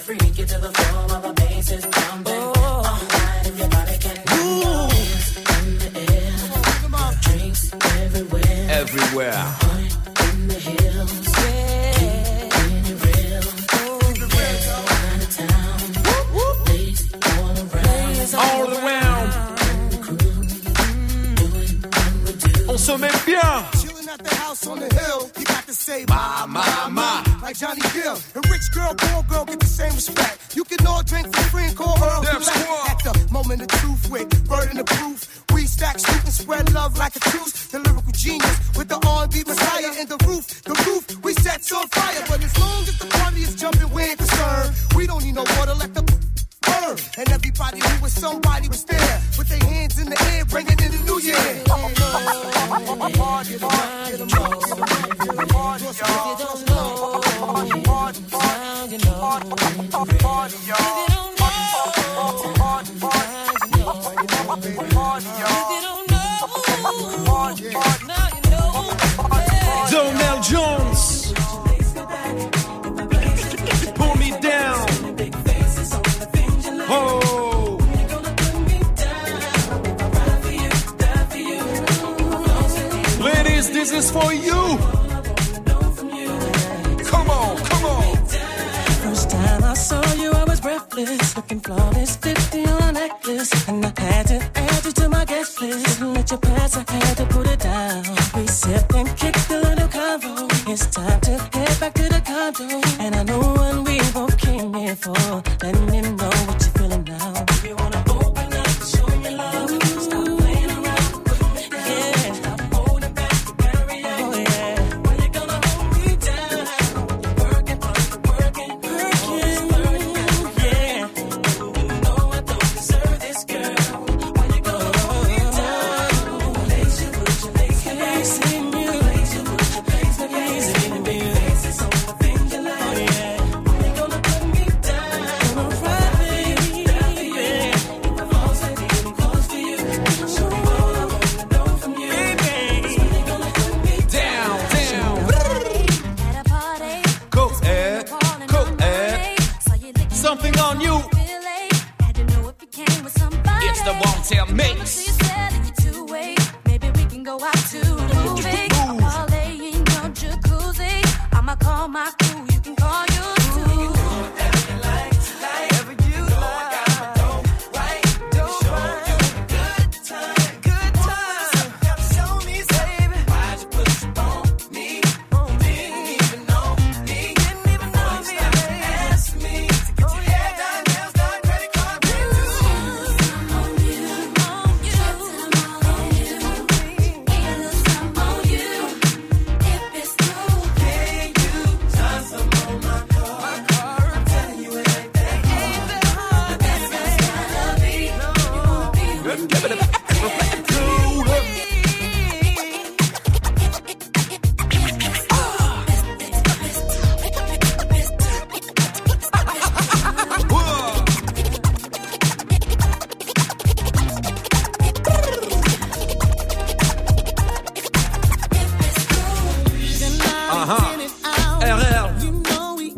freak 0.00 0.38
you 0.38 0.46
to 0.46 0.58
the 0.58 0.72
floor 0.72 0.89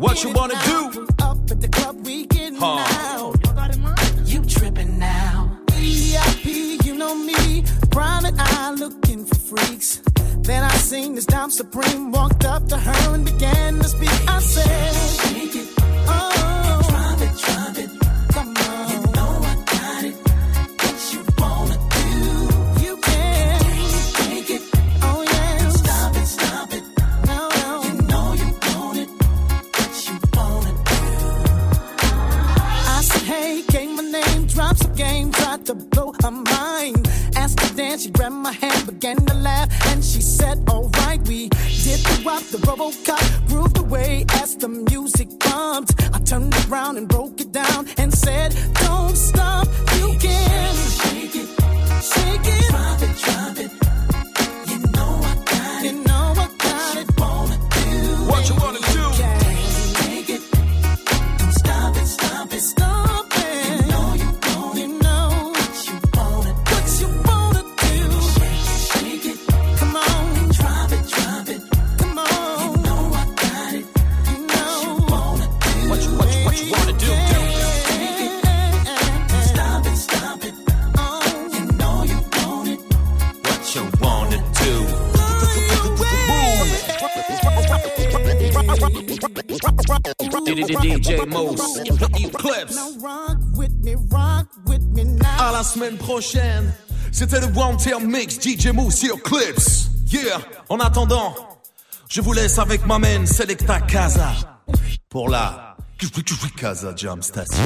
What 0.03 0.21
you 0.21 0.31
wanna 0.33 0.59
do? 0.65 1.07
Up 1.21 1.37
at 1.49 1.61
the 1.61 1.69
club 1.69 2.05
weekend 2.05 2.57
huh. 2.59 2.75
now. 2.75 3.33
You 4.25 4.43
tripping 4.43 4.99
now? 4.99 5.57
VIP, 5.71 6.83
you 6.83 6.93
know 6.93 7.15
me. 7.15 7.63
Brian 7.89 8.25
and 8.25 8.35
I 8.37 8.71
looking 8.71 9.23
for 9.23 9.35
freaks. 9.35 10.01
Then 10.39 10.61
I 10.61 10.75
seen 10.75 11.15
this 11.15 11.25
dime 11.25 11.51
supreme 11.51 12.11
walked 12.11 12.43
up 12.43 12.67
to 12.67 12.77
her 12.77 13.15
and 13.15 13.23
began 13.23 13.79
to 13.79 13.85
speak. 13.85 14.11
I 14.27 14.39
said. 14.41 15.22
C'était 97.13 97.39
le 97.39 97.45
One 97.55 97.77
Term 97.77 98.05
Mix 98.05 98.39
DJ 98.41 98.69
Mo 98.73 98.89
sur 98.89 99.21
Clips. 99.21 99.87
Yeah, 100.11 100.39
en 100.67 100.79
attendant, 100.79 101.35
je 102.09 102.21
vous 102.21 102.33
laisse 102.33 102.57
avec 102.57 102.87
ma 102.87 102.97
main 102.97 103.27
Selecta 103.27 103.81
Casa 103.81 104.31
pour 105.09 105.29
la 105.29 105.77
Casa 106.57 106.93
Jam 106.95 107.21
Station. 107.21 107.63